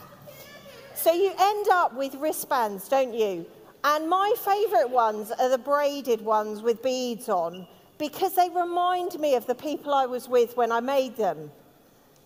So 0.94 1.12
you 1.12 1.32
end 1.36 1.66
up 1.72 1.96
with 1.96 2.14
wristbands, 2.14 2.88
don't 2.88 3.12
you? 3.12 3.44
And 3.82 4.08
my 4.08 4.32
favourite 4.44 4.88
ones 4.88 5.32
are 5.32 5.48
the 5.48 5.58
braided 5.58 6.20
ones 6.20 6.62
with 6.62 6.80
beads 6.80 7.28
on 7.28 7.66
because 7.98 8.36
they 8.36 8.50
remind 8.50 9.18
me 9.18 9.34
of 9.34 9.48
the 9.48 9.56
people 9.56 9.92
I 9.92 10.06
was 10.06 10.28
with 10.28 10.56
when 10.56 10.70
I 10.70 10.78
made 10.78 11.16
them. 11.16 11.50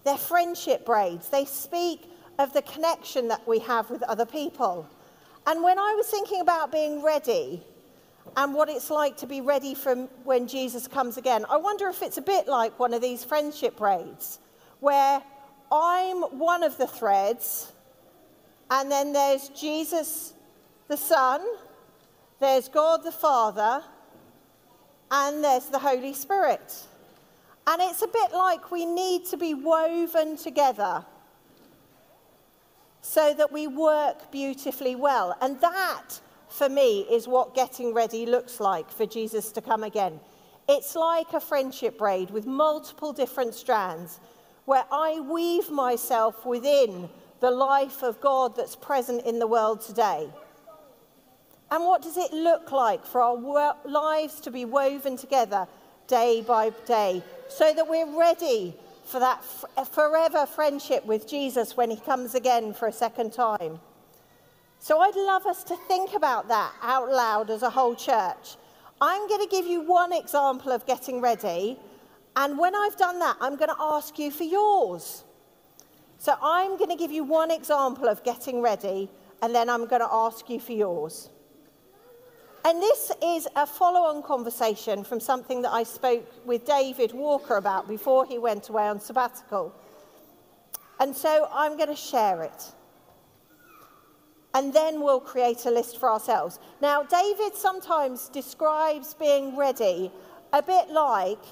They're 0.04 0.18
friendship 0.18 0.84
braids. 0.84 1.30
They 1.30 1.46
speak 1.46 2.02
of 2.38 2.52
the 2.52 2.60
connection 2.60 3.28
that 3.28 3.48
we 3.48 3.60
have 3.60 3.88
with 3.88 4.02
other 4.02 4.26
people. 4.26 4.86
And 5.46 5.62
when 5.62 5.78
I 5.78 5.94
was 5.94 6.08
thinking 6.08 6.40
about 6.40 6.72
being 6.72 7.02
ready 7.02 7.62
and 8.36 8.52
what 8.52 8.68
it's 8.68 8.90
like 8.90 9.16
to 9.18 9.26
be 9.26 9.40
ready 9.40 9.74
for 9.74 9.94
when 10.24 10.48
Jesus 10.48 10.88
comes 10.88 11.16
again, 11.16 11.44
I 11.48 11.56
wonder 11.56 11.88
if 11.88 12.02
it's 12.02 12.18
a 12.18 12.22
bit 12.22 12.48
like 12.48 12.78
one 12.78 12.92
of 12.92 13.00
these 13.00 13.22
friendship 13.22 13.76
braids 13.76 14.40
where 14.80 15.22
I'm 15.70 16.22
one 16.38 16.62
of 16.62 16.76
the 16.78 16.86
threads, 16.86 17.72
and 18.70 18.90
then 18.90 19.12
there's 19.12 19.48
Jesus 19.50 20.34
the 20.88 20.96
Son, 20.96 21.40
there's 22.40 22.68
God 22.68 23.02
the 23.02 23.12
Father, 23.12 23.82
and 25.10 25.42
there's 25.42 25.66
the 25.66 25.78
Holy 25.78 26.12
Spirit. 26.12 26.74
And 27.66 27.82
it's 27.82 28.02
a 28.02 28.08
bit 28.08 28.32
like 28.32 28.70
we 28.70 28.84
need 28.84 29.26
to 29.26 29.36
be 29.36 29.54
woven 29.54 30.36
together 30.36 31.04
so 33.06 33.32
that 33.32 33.52
we 33.52 33.68
work 33.68 34.32
beautifully 34.32 34.96
well. 34.96 35.36
And 35.40 35.60
that, 35.60 36.20
for 36.48 36.68
me, 36.68 37.02
is 37.02 37.28
what 37.28 37.54
getting 37.54 37.94
ready 37.94 38.26
looks 38.26 38.58
like 38.58 38.90
for 38.90 39.06
Jesus 39.06 39.52
to 39.52 39.60
come 39.60 39.84
again. 39.84 40.18
It's 40.68 40.96
like 40.96 41.32
a 41.32 41.38
friendship 41.38 41.98
braid 41.98 42.30
with 42.30 42.46
multiple 42.46 43.12
different 43.12 43.54
strands 43.54 44.18
where 44.64 44.84
I 44.90 45.20
weave 45.20 45.70
myself 45.70 46.44
within 46.44 47.08
the 47.38 47.52
life 47.52 48.02
of 48.02 48.20
God 48.20 48.56
that's 48.56 48.74
present 48.74 49.24
in 49.24 49.38
the 49.38 49.46
world 49.46 49.82
today. 49.82 50.28
And 51.70 51.84
what 51.84 52.02
does 52.02 52.16
it 52.16 52.32
look 52.32 52.72
like 52.72 53.06
for 53.06 53.20
our 53.20 53.76
lives 53.84 54.40
to 54.40 54.50
be 54.50 54.64
woven 54.64 55.16
together 55.16 55.68
day 56.08 56.42
by 56.44 56.70
day 56.86 57.22
so 57.48 57.72
that 57.72 57.88
we're 57.88 58.18
ready 58.18 58.74
for 59.06 59.20
that 59.20 59.44
forever 59.92 60.46
friendship 60.46 61.06
with 61.06 61.28
Jesus 61.28 61.76
when 61.76 61.90
he 61.90 61.96
comes 61.96 62.34
again 62.34 62.74
for 62.74 62.88
a 62.88 62.92
second 62.92 63.32
time? 63.32 63.80
So 64.78 65.00
I'd 65.00 65.16
love 65.16 65.46
us 65.46 65.64
to 65.64 65.76
think 65.88 66.14
about 66.14 66.48
that 66.48 66.72
out 66.82 67.10
loud 67.10 67.50
as 67.50 67.62
a 67.62 67.70
whole 67.70 67.94
church. 67.94 68.56
I'm 69.00 69.28
going 69.28 69.42
to 69.42 69.50
give 69.50 69.66
you 69.66 69.82
one 69.82 70.12
example 70.12 70.72
of 70.72 70.86
getting 70.86 71.20
ready, 71.20 71.78
and 72.34 72.58
when 72.58 72.74
I've 72.74 72.96
done 72.96 73.18
that, 73.20 73.36
I'm 73.40 73.56
going 73.56 73.70
to 73.70 73.80
ask 73.80 74.18
you 74.18 74.30
for 74.30 74.44
yours. 74.44 75.24
So 76.18 76.34
I'm 76.42 76.76
going 76.76 76.90
to 76.90 76.96
give 76.96 77.12
you 77.12 77.24
one 77.24 77.50
example 77.50 78.08
of 78.08 78.24
getting 78.24 78.62
ready, 78.62 79.10
and 79.42 79.54
then 79.54 79.68
I'm 79.68 79.86
going 79.86 80.00
to 80.02 80.08
ask 80.10 80.48
you 80.48 80.60
for 80.60 80.72
yours. 80.72 81.30
And 82.66 82.82
this 82.82 83.12
is 83.22 83.46
a 83.54 83.64
follow 83.64 84.00
on 84.00 84.24
conversation 84.24 85.04
from 85.04 85.20
something 85.20 85.62
that 85.62 85.70
I 85.70 85.84
spoke 85.84 86.28
with 86.44 86.66
David 86.66 87.12
Walker 87.12 87.58
about 87.58 87.86
before 87.86 88.26
he 88.26 88.38
went 88.38 88.68
away 88.68 88.88
on 88.88 88.98
sabbatical. 88.98 89.72
And 90.98 91.14
so 91.14 91.48
I'm 91.52 91.76
going 91.76 91.90
to 91.90 91.94
share 91.94 92.42
it. 92.42 92.72
And 94.52 94.74
then 94.74 95.00
we'll 95.00 95.20
create 95.20 95.64
a 95.66 95.70
list 95.70 96.00
for 96.00 96.10
ourselves. 96.10 96.58
Now, 96.82 97.04
David 97.04 97.54
sometimes 97.54 98.28
describes 98.30 99.14
being 99.14 99.56
ready 99.56 100.10
a 100.52 100.60
bit 100.60 100.88
like 100.90 101.44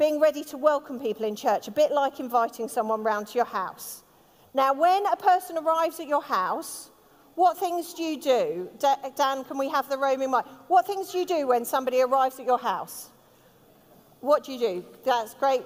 being 0.00 0.18
ready 0.18 0.42
to 0.46 0.56
welcome 0.56 0.98
people 0.98 1.26
in 1.26 1.36
church, 1.36 1.68
a 1.68 1.70
bit 1.70 1.92
like 1.92 2.18
inviting 2.18 2.66
someone 2.66 3.04
round 3.04 3.28
to 3.28 3.34
your 3.36 3.44
house. 3.44 4.02
Now, 4.52 4.72
when 4.72 5.06
a 5.06 5.14
person 5.14 5.56
arrives 5.58 6.00
at 6.00 6.08
your 6.08 6.22
house, 6.22 6.90
what 7.34 7.58
things 7.58 7.94
do 7.94 8.02
you 8.02 8.20
do? 8.20 8.68
Dan, 9.16 9.44
can 9.44 9.58
we 9.58 9.68
have 9.68 9.88
the 9.88 9.98
roaming 9.98 10.30
mic? 10.30 10.44
What 10.68 10.86
things 10.86 11.12
do 11.12 11.18
you 11.18 11.26
do 11.26 11.46
when 11.46 11.64
somebody 11.64 12.00
arrives 12.00 12.38
at 12.38 12.46
your 12.46 12.58
house? 12.58 13.10
What 14.20 14.44
do 14.44 14.52
you 14.52 14.58
do? 14.58 14.84
That's 15.04 15.34
great. 15.34 15.62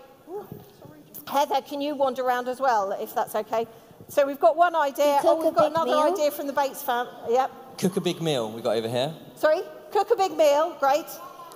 Heather, 1.26 1.61
can 1.61 1.81
you 1.81 1.94
wander 1.94 2.22
around 2.22 2.48
as 2.48 2.61
well, 2.61 2.92
if 2.92 3.14
that's 3.14 3.35
okay? 3.35 3.66
So 4.09 4.26
we've 4.26 4.40
got 4.40 4.57
one 4.57 4.74
idea. 4.74 5.20
Oh, 5.22 5.44
we've 5.44 5.54
got 5.54 5.70
another 5.70 5.90
meal. 5.90 6.12
idea 6.12 6.31
from 6.31 6.46
the 6.46 6.52
Bates 6.52 6.83
family. 6.83 7.12
Yep. 7.28 7.50
Cook 7.78 7.96
a 7.98 8.00
big 8.00 8.22
meal 8.22 8.50
we 8.50 8.62
got 8.62 8.76
over 8.76 8.88
here. 8.88 9.14
Sorry? 9.37 9.61
Cook 9.92 10.11
a 10.11 10.16
big 10.16 10.33
meal. 10.37 10.74
Great. 10.81 11.07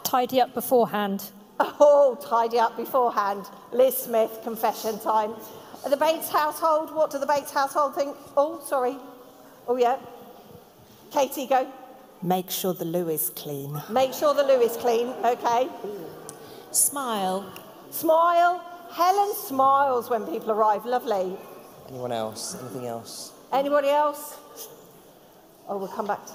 Tidy 0.05 0.41
up 0.41 0.55
beforehand. 0.55 1.31
Oh, 1.79 2.19
tidy 2.21 2.59
up 2.59 2.77
beforehand. 2.77 3.47
Liz 3.73 3.97
Smith, 3.97 4.41
confession 4.43 4.99
time. 4.99 5.35
The 5.89 5.97
Bates 5.97 6.29
household, 6.29 6.93
what 6.93 7.11
do 7.13 7.19
the 7.21 7.27
Bates 7.27 7.53
household 7.53 7.95
think? 7.95 8.17
Oh, 8.37 8.61
sorry. 8.67 8.97
Oh, 9.69 9.77
yeah. 9.77 9.99
Katie, 11.11 11.47
go. 11.47 11.71
Make 12.23 12.51
sure 12.51 12.73
the 12.73 12.85
loo 12.85 13.09
is 13.09 13.31
clean. 13.31 13.81
Make 13.91 14.13
sure 14.13 14.33
the 14.35 14.45
loo 14.45 14.61
is 14.61 14.77
clean, 14.77 15.09
okay. 15.25 15.69
Smile. 16.71 17.53
Smile. 17.91 18.63
Helen 18.93 19.35
smiles 19.35 20.09
when 20.09 20.27
people 20.27 20.53
arrive. 20.53 20.85
Lovely. 20.85 21.37
Anyone 21.89 22.13
else? 22.13 22.57
Anything 22.61 22.87
else? 22.87 23.33
Anybody 23.53 23.89
else? 23.89 24.39
Oh, 25.69 25.79
we'll 25.79 25.89
come 25.89 26.07
back. 26.07 26.25
To... 26.27 26.33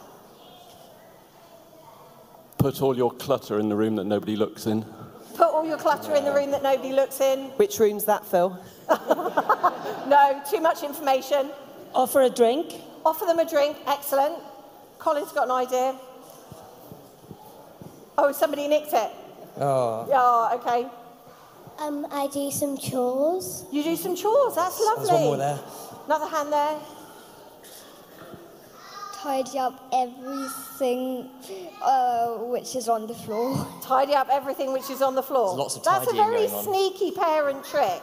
Put 2.57 2.81
all 2.81 2.97
your 2.97 3.11
clutter 3.11 3.59
in 3.59 3.69
the 3.69 3.75
room 3.75 3.95
that 3.95 4.05
nobody 4.05 4.35
looks 4.35 4.67
in. 4.67 4.85
Put 5.35 5.53
all 5.53 5.65
your 5.65 5.77
clutter 5.77 6.15
in 6.15 6.25
the 6.25 6.33
room 6.33 6.51
that 6.51 6.63
nobody 6.63 6.91
looks 6.91 7.21
in. 7.21 7.45
Which 7.57 7.79
room's 7.79 8.05
that, 8.05 8.25
Phil? 8.25 8.57
no, 8.89 10.41
too 10.49 10.59
much 10.59 10.83
information. 10.83 11.51
Offer 11.93 12.23
a 12.23 12.29
drink. 12.29 12.73
Offer 13.07 13.25
them 13.25 13.39
a 13.39 13.49
drink. 13.49 13.77
Excellent. 13.87 14.35
Colin's 14.99 15.31
got 15.31 15.45
an 15.45 15.51
idea. 15.51 15.95
Oh, 18.17 18.33
somebody 18.33 18.67
nicked 18.67 18.91
it. 18.91 19.11
Oh. 19.55 20.05
Oh, 20.11 20.59
okay. 20.59 20.89
Um, 21.79 22.05
I 22.11 22.27
do 22.27 22.51
some 22.51 22.77
chores. 22.77 23.63
You 23.71 23.81
do 23.81 23.95
some 23.95 24.13
chores. 24.13 24.55
That's 24.55 24.77
lovely. 24.81 25.07
There's 25.07 25.11
one 25.11 25.23
more 25.23 25.37
there. 25.37 25.59
Another 26.05 26.27
hand 26.27 26.51
there. 26.51 26.79
Tidy 29.13 29.57
up 29.57 29.87
everything 29.93 31.29
uh, 31.81 32.27
which 32.51 32.75
is 32.75 32.89
on 32.89 33.07
the 33.07 33.13
floor. 33.13 33.65
Tidy 33.81 34.15
up 34.15 34.27
everything 34.29 34.73
which 34.73 34.89
is 34.89 35.01
on 35.01 35.15
the 35.15 35.23
floor. 35.23 35.55
There's 35.55 35.59
lots 35.59 35.75
of 35.77 35.83
That's 35.85 36.11
a 36.11 36.13
very 36.13 36.47
going 36.47 36.63
sneaky 36.63 37.11
parent 37.11 37.63
trick. 37.63 38.01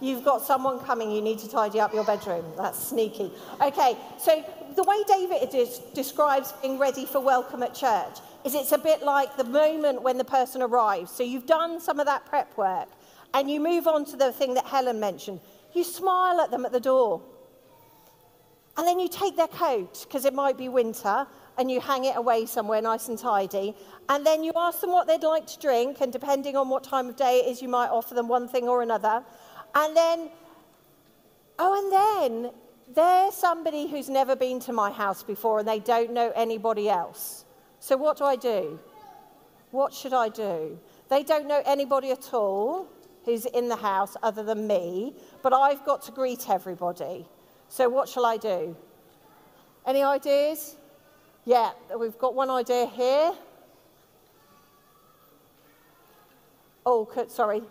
You've 0.00 0.24
got 0.24 0.42
someone 0.42 0.78
coming, 0.80 1.10
you 1.10 1.22
need 1.22 1.38
to 1.38 1.48
tidy 1.48 1.80
up 1.80 1.94
your 1.94 2.04
bedroom. 2.04 2.44
That's 2.56 2.78
sneaky. 2.78 3.30
Okay, 3.60 3.96
so 4.18 4.44
the 4.74 4.82
way 4.82 5.02
David 5.08 5.48
describes 5.94 6.52
being 6.60 6.78
ready 6.78 7.06
for 7.06 7.20
welcome 7.20 7.62
at 7.62 7.74
church 7.74 8.18
is 8.44 8.54
it's 8.54 8.72
a 8.72 8.78
bit 8.78 9.02
like 9.02 9.36
the 9.36 9.44
moment 9.44 10.02
when 10.02 10.18
the 10.18 10.24
person 10.24 10.60
arrives. 10.60 11.10
So 11.10 11.22
you've 11.22 11.46
done 11.46 11.80
some 11.80 11.98
of 11.98 12.06
that 12.06 12.26
prep 12.26 12.56
work 12.58 12.88
and 13.32 13.50
you 13.50 13.58
move 13.58 13.86
on 13.86 14.04
to 14.06 14.16
the 14.16 14.32
thing 14.32 14.54
that 14.54 14.66
Helen 14.66 15.00
mentioned. 15.00 15.40
You 15.74 15.82
smile 15.82 16.40
at 16.40 16.50
them 16.50 16.64
at 16.66 16.72
the 16.72 16.80
door. 16.80 17.22
And 18.78 18.86
then 18.86 19.00
you 19.00 19.08
take 19.08 19.36
their 19.38 19.48
coat, 19.48 20.04
because 20.06 20.26
it 20.26 20.34
might 20.34 20.58
be 20.58 20.68
winter, 20.68 21.26
and 21.56 21.70
you 21.70 21.80
hang 21.80 22.04
it 22.04 22.14
away 22.14 22.44
somewhere 22.44 22.82
nice 22.82 23.08
and 23.08 23.18
tidy. 23.18 23.74
And 24.10 24.24
then 24.24 24.44
you 24.44 24.52
ask 24.54 24.82
them 24.82 24.90
what 24.90 25.06
they'd 25.06 25.22
like 25.22 25.46
to 25.46 25.58
drink, 25.58 26.02
and 26.02 26.12
depending 26.12 26.56
on 26.56 26.68
what 26.68 26.84
time 26.84 27.08
of 27.08 27.16
day 27.16 27.38
it 27.38 27.50
is, 27.50 27.62
you 27.62 27.68
might 27.68 27.88
offer 27.88 28.12
them 28.12 28.28
one 28.28 28.48
thing 28.48 28.68
or 28.68 28.82
another. 28.82 29.24
And 29.76 29.94
then, 29.94 30.30
oh, 31.58 31.74
and 31.78 31.92
then 31.92 32.52
they're 32.94 33.30
somebody 33.30 33.86
who's 33.86 34.08
never 34.08 34.34
been 34.34 34.58
to 34.60 34.72
my 34.72 34.90
house 34.90 35.22
before 35.22 35.58
and 35.58 35.68
they 35.68 35.80
don't 35.80 36.12
know 36.14 36.32
anybody 36.34 36.88
else. 36.88 37.44
So 37.78 37.94
what 37.94 38.16
do 38.16 38.24
I 38.24 38.36
do? 38.36 38.80
What 39.72 39.92
should 39.92 40.14
I 40.14 40.30
do? 40.30 40.78
They 41.10 41.22
don't 41.22 41.46
know 41.46 41.62
anybody 41.66 42.10
at 42.10 42.32
all 42.32 42.88
who's 43.26 43.44
in 43.44 43.68
the 43.68 43.76
house 43.76 44.16
other 44.22 44.42
than 44.42 44.66
me, 44.66 45.12
but 45.42 45.52
I've 45.52 45.84
got 45.84 46.00
to 46.04 46.12
greet 46.12 46.48
everybody. 46.48 47.26
So 47.68 47.86
what 47.90 48.08
shall 48.08 48.24
I 48.24 48.38
do? 48.38 48.74
Any 49.84 50.02
ideas? 50.02 50.76
Yeah, 51.44 51.72
we've 51.98 52.16
got 52.16 52.34
one 52.34 52.48
idea 52.48 52.86
here. 52.86 53.32
Oh, 56.86 57.06
sorry. 57.28 57.62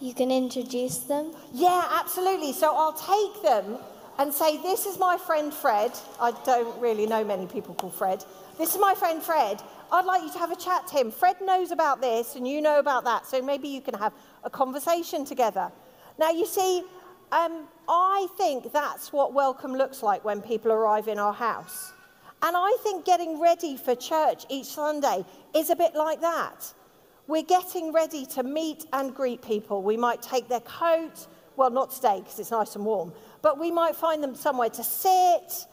You 0.00 0.12
can 0.12 0.30
introduce 0.30 0.98
them? 0.98 1.32
Yeah, 1.52 1.84
absolutely. 2.00 2.52
So 2.52 2.74
I'll 2.74 2.92
take 2.92 3.42
them 3.42 3.78
and 4.18 4.32
say, 4.32 4.58
This 4.58 4.86
is 4.86 4.98
my 4.98 5.16
friend 5.16 5.52
Fred. 5.52 5.92
I 6.20 6.32
don't 6.44 6.78
really 6.80 7.06
know 7.06 7.24
many 7.24 7.46
people 7.46 7.74
called 7.74 7.94
Fred. 7.94 8.24
This 8.58 8.74
is 8.74 8.80
my 8.80 8.94
friend 8.94 9.22
Fred. 9.22 9.62
I'd 9.92 10.04
like 10.04 10.22
you 10.22 10.32
to 10.32 10.38
have 10.38 10.50
a 10.50 10.56
chat 10.56 10.86
to 10.88 10.96
him. 10.96 11.10
Fred 11.10 11.36
knows 11.40 11.70
about 11.70 12.00
this 12.00 12.36
and 12.36 12.46
you 12.46 12.60
know 12.60 12.78
about 12.78 13.04
that, 13.04 13.26
so 13.26 13.40
maybe 13.40 13.68
you 13.68 13.80
can 13.80 13.94
have 13.94 14.12
a 14.42 14.50
conversation 14.50 15.24
together. 15.24 15.70
Now, 16.18 16.30
you 16.30 16.46
see, 16.46 16.82
um, 17.32 17.68
I 17.88 18.28
think 18.36 18.72
that's 18.72 19.12
what 19.12 19.32
welcome 19.32 19.72
looks 19.74 20.02
like 20.02 20.24
when 20.24 20.40
people 20.40 20.72
arrive 20.72 21.08
in 21.08 21.18
our 21.18 21.32
house. 21.32 21.92
And 22.42 22.56
I 22.56 22.76
think 22.82 23.04
getting 23.04 23.40
ready 23.40 23.76
for 23.76 23.94
church 23.94 24.44
each 24.48 24.66
Sunday 24.66 25.24
is 25.54 25.70
a 25.70 25.76
bit 25.76 25.94
like 25.94 26.20
that. 26.20 26.72
We're 27.26 27.42
getting 27.42 27.92
ready 27.92 28.26
to 28.26 28.42
meet 28.42 28.84
and 28.92 29.14
greet 29.14 29.40
people. 29.40 29.82
We 29.82 29.96
might 29.96 30.20
take 30.20 30.46
their 30.48 30.60
coat, 30.60 31.26
well, 31.56 31.70
not 31.70 31.90
today 31.90 32.20
because 32.20 32.38
it's 32.38 32.50
nice 32.50 32.76
and 32.76 32.84
warm, 32.84 33.12
but 33.40 33.58
we 33.58 33.70
might 33.70 33.96
find 33.96 34.22
them 34.22 34.34
somewhere 34.34 34.68
to 34.70 34.84
sit. 34.84 35.66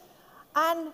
And 0.56 0.88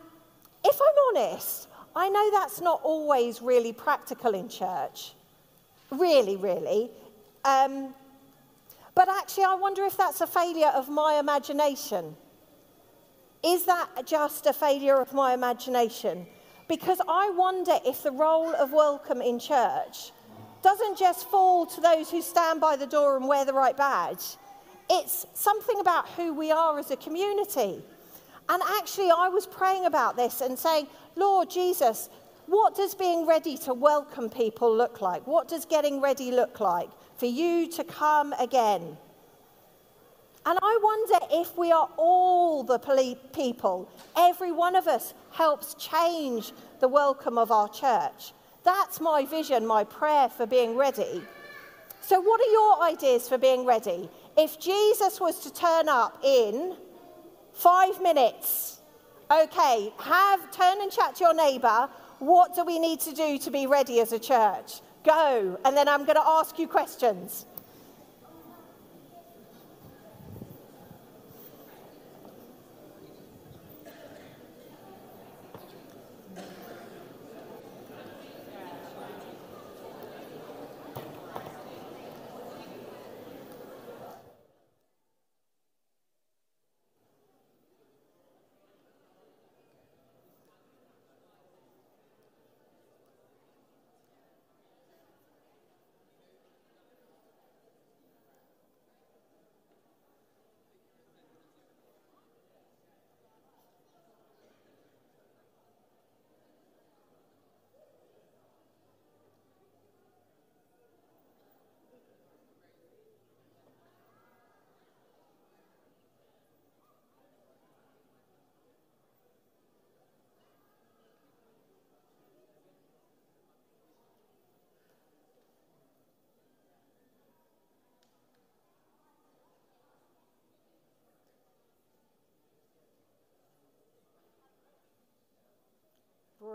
if 0.65 0.81
I'm 0.81 1.17
honest, 1.17 1.69
I 1.95 2.09
know 2.09 2.31
that's 2.33 2.61
not 2.61 2.81
always 2.83 3.41
really 3.41 3.73
practical 3.73 4.35
in 4.35 4.49
church. 4.49 5.13
Really, 5.91 6.37
really. 6.37 6.91
Um, 7.45 7.95
but 8.97 9.09
actually, 9.09 9.45
I 9.45 9.55
wonder 9.55 9.85
if 9.85 9.97
that's 9.97 10.21
a 10.21 10.27
failure 10.27 10.73
of 10.75 10.89
my 10.89 11.21
imagination. 11.21 12.17
Is 13.45 13.65
that 13.67 13.89
just 14.07 14.47
a 14.47 14.53
failure 14.53 15.01
of 15.01 15.13
my 15.13 15.35
imagination? 15.35 16.27
Because 16.67 17.01
I 17.09 17.31
wonder 17.31 17.79
if 17.87 18.03
the 18.03 18.11
role 18.11 18.55
of 18.57 18.73
welcome 18.73 19.23
in 19.23 19.39
church 19.39 20.11
doesn't 20.63 20.99
just 20.99 21.29
fall 21.29 21.67
to 21.67 21.81
those 21.81 22.11
who 22.11 22.23
stand 22.23 22.61
by 22.61 22.77
the 22.77 22.87
door 22.87 23.17
and 23.17 23.29
wear 23.29 23.45
the 23.45 23.53
right 23.53 23.77
badge. 23.77 24.37
It's 24.91 25.27
something 25.35 25.81
about 25.81 26.09
who 26.11 26.33
we 26.33 26.51
are 26.51 26.79
as 26.79 26.91
a 26.91 26.97
community. 26.97 27.83
And 28.49 28.63
actually, 28.79 29.11
I 29.11 29.29
was 29.29 29.47
praying 29.47 29.85
about 29.85 30.17
this 30.17 30.41
and 30.41 30.59
saying, 30.59 30.87
Lord 31.17 31.51
Jesus, 31.51 32.09
what 32.47 32.75
does 32.75 32.95
being 32.95 33.27
ready 33.27 33.59
to 33.59 33.75
welcome 33.75 34.31
people 34.31 34.75
look 34.75 35.03
like? 35.03 35.27
What 35.27 35.49
does 35.49 35.67
getting 35.67 36.01
ready 36.01 36.31
look 36.31 36.61
like 36.61 36.89
for 37.19 37.27
you 37.27 37.69
to 37.73 37.85
come 37.85 38.33
again? 38.35 38.97
And 40.47 40.59
I 40.63 40.79
wonder 40.83 41.27
if 41.31 41.59
we 41.59 41.73
are 41.73 41.91
all 41.99 42.63
the 42.63 42.79
people, 43.35 43.91
every 44.17 44.51
one 44.51 44.77
of 44.77 44.87
us 44.87 45.13
helps 45.31 45.75
change 45.75 46.53
the 46.81 46.89
welcome 46.89 47.37
of 47.37 47.51
our 47.51 47.69
church. 47.69 48.33
That's 48.69 49.01
my 49.01 49.25
vision, 49.25 49.67
my 49.67 49.83
prayer 49.83 50.29
for 50.29 50.45
being 50.45 50.77
ready. 50.77 51.23
So, 52.03 52.21
what 52.21 52.39
are 52.39 52.53
your 52.53 52.83
ideas 52.83 53.27
for 53.27 53.39
being 53.39 53.65
ready? 53.65 54.11
If 54.37 54.61
Jesus 54.61 55.19
was 55.19 55.41
to 55.45 55.51
turn 55.51 55.89
up 55.89 56.21
in 56.23 56.77
five 57.55 58.03
minutes, 58.03 58.83
okay, 59.31 59.91
have 59.99 60.53
turn 60.53 60.83
and 60.83 60.93
chat 60.93 61.15
to 61.15 61.25
your 61.25 61.35
neighbour. 61.35 61.89
What 62.19 62.55
do 62.55 62.63
we 62.63 62.79
need 62.79 63.01
to 63.01 63.15
do 63.15 63.39
to 63.39 63.51
be 63.51 63.67
ready 63.67 64.01
as 64.01 64.13
a 64.13 64.19
church? 64.19 64.83
Go, 65.03 65.59
and 65.65 65.75
then 65.75 65.89
I'm 65.89 66.05
going 66.05 66.17
to 66.17 66.29
ask 66.29 66.59
you 66.59 66.69
questions. 66.69 67.47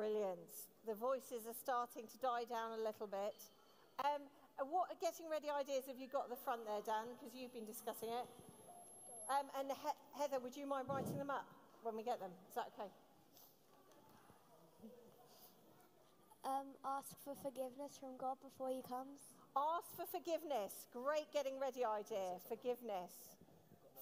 Brilliant. 0.04 0.52
The 0.84 1.00
voices 1.00 1.48
are 1.48 1.56
starting 1.56 2.04
to 2.12 2.18
die 2.20 2.44
down 2.44 2.76
a 2.76 2.82
little 2.84 3.08
bit. 3.08 3.40
Um, 4.04 4.28
what 4.68 4.92
getting 5.00 5.32
ready 5.32 5.48
ideas 5.48 5.88
have 5.88 5.96
you 5.96 6.12
got 6.12 6.28
at 6.28 6.36
the 6.36 6.44
front 6.44 6.68
there, 6.68 6.84
Dan? 6.84 7.08
Because 7.16 7.32
you've 7.32 7.56
been 7.56 7.64
discussing 7.64 8.12
it. 8.12 8.28
Um, 9.32 9.48
and 9.56 9.72
he- 9.72 10.00
Heather, 10.20 10.44
would 10.44 10.60
you 10.60 10.68
mind 10.68 10.92
writing 10.92 11.16
them 11.16 11.32
up 11.32 11.48
when 11.88 11.96
we 11.96 12.04
get 12.04 12.20
them? 12.20 12.36
Is 12.52 12.56
that 12.60 12.68
okay? 12.76 12.92
Um, 16.44 16.76
ask 16.84 17.16
for 17.24 17.40
forgiveness 17.40 17.96
from 17.96 18.20
God 18.20 18.36
before 18.44 18.76
He 18.76 18.84
comes. 18.84 19.24
Ask 19.56 19.88
for 19.96 20.04
forgiveness. 20.12 20.84
Great 20.92 21.32
getting 21.32 21.56
ready 21.64 21.88
idea. 21.88 22.44
Forgiveness. 22.52 23.40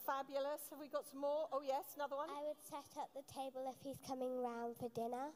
Fabulous. 0.02 0.66
Have 0.74 0.82
we 0.82 0.90
got 0.90 1.06
some 1.06 1.22
more? 1.22 1.46
Oh, 1.54 1.62
yes, 1.62 1.94
another 1.94 2.18
one. 2.18 2.34
I 2.34 2.42
would 2.42 2.58
set 2.66 2.90
up 2.98 3.14
the 3.14 3.22
table 3.30 3.70
if 3.70 3.78
He's 3.86 4.02
coming 4.10 4.42
round 4.42 4.82
for 4.82 4.90
dinner. 4.98 5.30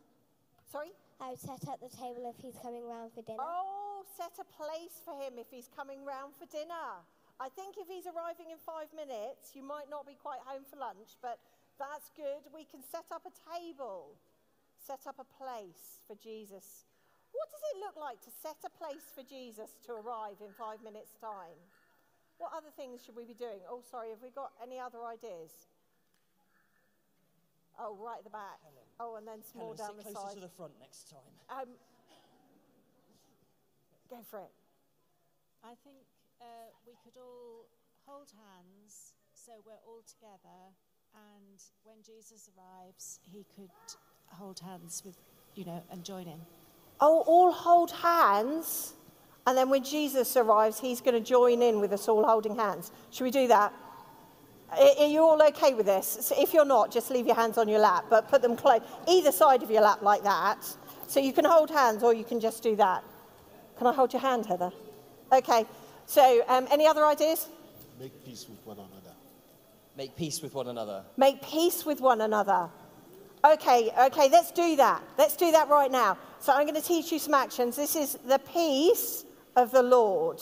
Sorry? 0.72 0.92
I 1.22 1.32
would 1.32 1.40
set 1.40 1.68
up 1.70 1.80
the 1.80 1.90
table 1.96 2.28
if 2.28 2.42
He's 2.42 2.58
coming 2.62 2.86
round 2.88 3.14
for 3.14 3.22
dinner. 3.22 3.40
Oh, 3.40 3.86
set 4.18 4.32
a 4.40 4.48
place 4.48 5.04
for 5.04 5.20
him 5.20 5.36
if 5.36 5.52
he's 5.52 5.68
coming 5.76 6.08
round 6.08 6.32
for 6.40 6.48
dinner. 6.48 7.04
I 7.36 7.52
think 7.52 7.76
if 7.76 7.92
he's 7.92 8.08
arriving 8.08 8.48
in 8.48 8.60
five 8.64 8.88
minutes, 8.96 9.52
you 9.52 9.64
might 9.64 9.92
not 9.92 10.08
be 10.08 10.16
quite 10.16 10.40
home 10.48 10.64
for 10.64 10.80
lunch, 10.80 11.20
but 11.20 11.40
that's 11.76 12.08
good. 12.16 12.48
We 12.56 12.64
can 12.64 12.80
set 12.80 13.12
up 13.12 13.28
a 13.28 13.34
table, 13.44 14.16
set 14.80 15.04
up 15.04 15.20
a 15.20 15.28
place 15.28 16.00
for 16.08 16.16
Jesus. 16.16 16.88
What 17.36 17.52
does 17.52 17.64
it 17.76 17.84
look 17.84 18.00
like 18.00 18.24
to 18.24 18.32
set 18.32 18.56
a 18.64 18.72
place 18.72 19.12
for 19.12 19.28
Jesus 19.28 19.76
to 19.84 20.00
arrive 20.00 20.40
in 20.40 20.56
five 20.56 20.80
minutes' 20.80 21.20
time? 21.20 21.60
What 22.40 22.56
other 22.56 22.72
things 22.72 23.04
should 23.04 23.20
we 23.20 23.28
be 23.28 23.36
doing? 23.36 23.60
Oh, 23.68 23.84
sorry, 23.84 24.16
have 24.16 24.24
we 24.24 24.32
got 24.32 24.56
any 24.64 24.80
other 24.80 25.04
ideas? 25.04 25.52
Oh, 27.76 28.00
right 28.00 28.20
at 28.20 28.24
the 28.24 28.32
back. 28.32 28.64
Oh, 29.00 29.16
and 29.16 29.28
then 29.28 29.44
some 29.44 29.62
more 29.62 29.76
Helen, 29.76 29.78
down 29.78 29.98
sit 29.98 30.08
the 30.08 30.14
closer 30.14 30.28
side. 30.28 30.36
to 30.36 30.42
the 30.42 30.54
front 30.56 30.74
next 30.80 31.10
time. 31.10 31.34
Um, 31.50 31.70
go 34.10 34.18
for 34.30 34.40
it. 34.40 34.52
I 35.64 35.76
think 35.84 35.98
uh, 36.40 36.46
we 36.86 36.94
could 37.04 37.20
all 37.20 37.66
hold 38.06 38.32
hands 38.32 39.16
so 39.34 39.52
we're 39.66 39.74
all 39.86 40.02
together, 40.08 40.74
and 41.14 41.62
when 41.84 41.98
Jesus 42.04 42.50
arrives, 42.58 43.20
he 43.32 43.46
could 43.56 43.70
hold 44.28 44.60
hands 44.60 45.04
with, 45.06 45.18
you 45.56 45.66
know, 45.66 45.84
and 45.92 46.04
join 46.04 46.28
in. 46.28 46.40
Oh, 47.00 47.24
all 47.28 47.52
hold 47.52 47.92
hands. 47.92 48.94
And 49.48 49.56
then 49.56 49.70
when 49.70 49.84
Jesus 49.84 50.36
arrives, 50.36 50.80
he's 50.80 51.02
going 51.02 51.14
to 51.14 51.20
join 51.20 51.62
in 51.62 51.80
with 51.80 51.94
us 51.94 52.08
all 52.08 52.26
holding 52.26 52.56
hands. 52.56 52.92
Should 53.12 53.26
we 53.26 53.32
do 53.32 53.48
that? 53.50 53.72
Are 54.72 54.78
are 55.00 55.08
you 55.08 55.22
all 55.22 55.42
okay 55.50 55.74
with 55.74 55.86
this? 55.86 56.18
So 56.22 56.36
if 56.38 56.54
you're 56.54 56.66
not, 56.66 56.92
just 56.92 57.12
leave 57.12 57.26
your 57.26 57.36
hands 57.36 57.58
on 57.58 57.68
your 57.68 57.80
lap, 57.80 58.06
but 58.10 58.30
put 58.30 58.42
them 58.42 58.56
close, 58.56 58.82
either 59.08 59.32
side 59.32 59.64
of 59.64 59.72
your 59.72 59.82
lap 59.82 60.02
like 60.02 60.24
that. 60.24 60.66
So 61.08 61.20
you 61.20 61.34
can 61.34 61.46
hold 61.46 61.70
hands 61.70 62.04
or 62.04 62.14
you 62.14 62.24
can 62.24 62.40
just 62.40 62.64
do 62.64 62.76
that. 62.78 63.04
Can 63.78 63.88
I 63.88 63.94
hold 63.94 64.14
your 64.14 64.22
hand, 64.22 64.46
Heather? 64.46 64.72
Okay. 65.32 65.66
So, 66.06 66.44
um, 66.48 66.68
any 66.72 66.86
other 66.86 67.06
ideas? 67.06 67.48
Make 68.00 68.24
peace 68.26 68.48
with 68.48 68.64
one 68.66 68.78
another. 68.78 69.16
Make 69.98 70.16
peace 70.16 70.42
with 70.42 70.54
one 70.54 70.68
another. 70.68 71.04
Make 71.18 71.42
peace 71.42 71.86
with 71.86 72.02
one 72.02 72.22
another. 72.22 72.70
Okay, 73.44 73.92
okay, 73.98 74.30
let's 74.30 74.52
do 74.52 74.76
that. 74.76 75.04
Let's 75.18 75.36
do 75.36 75.52
that 75.52 75.70
right 75.70 75.92
now. 75.92 76.18
So 76.40 76.52
I'm 76.54 76.66
going 76.66 76.80
to 76.80 76.88
teach 76.88 77.12
you 77.12 77.20
some 77.20 77.34
actions. 77.34 77.76
This 77.76 77.96
is 77.96 78.18
the 78.26 78.40
peace 78.40 79.24
of 79.56 79.72
the 79.72 79.84
Lord. 79.84 80.42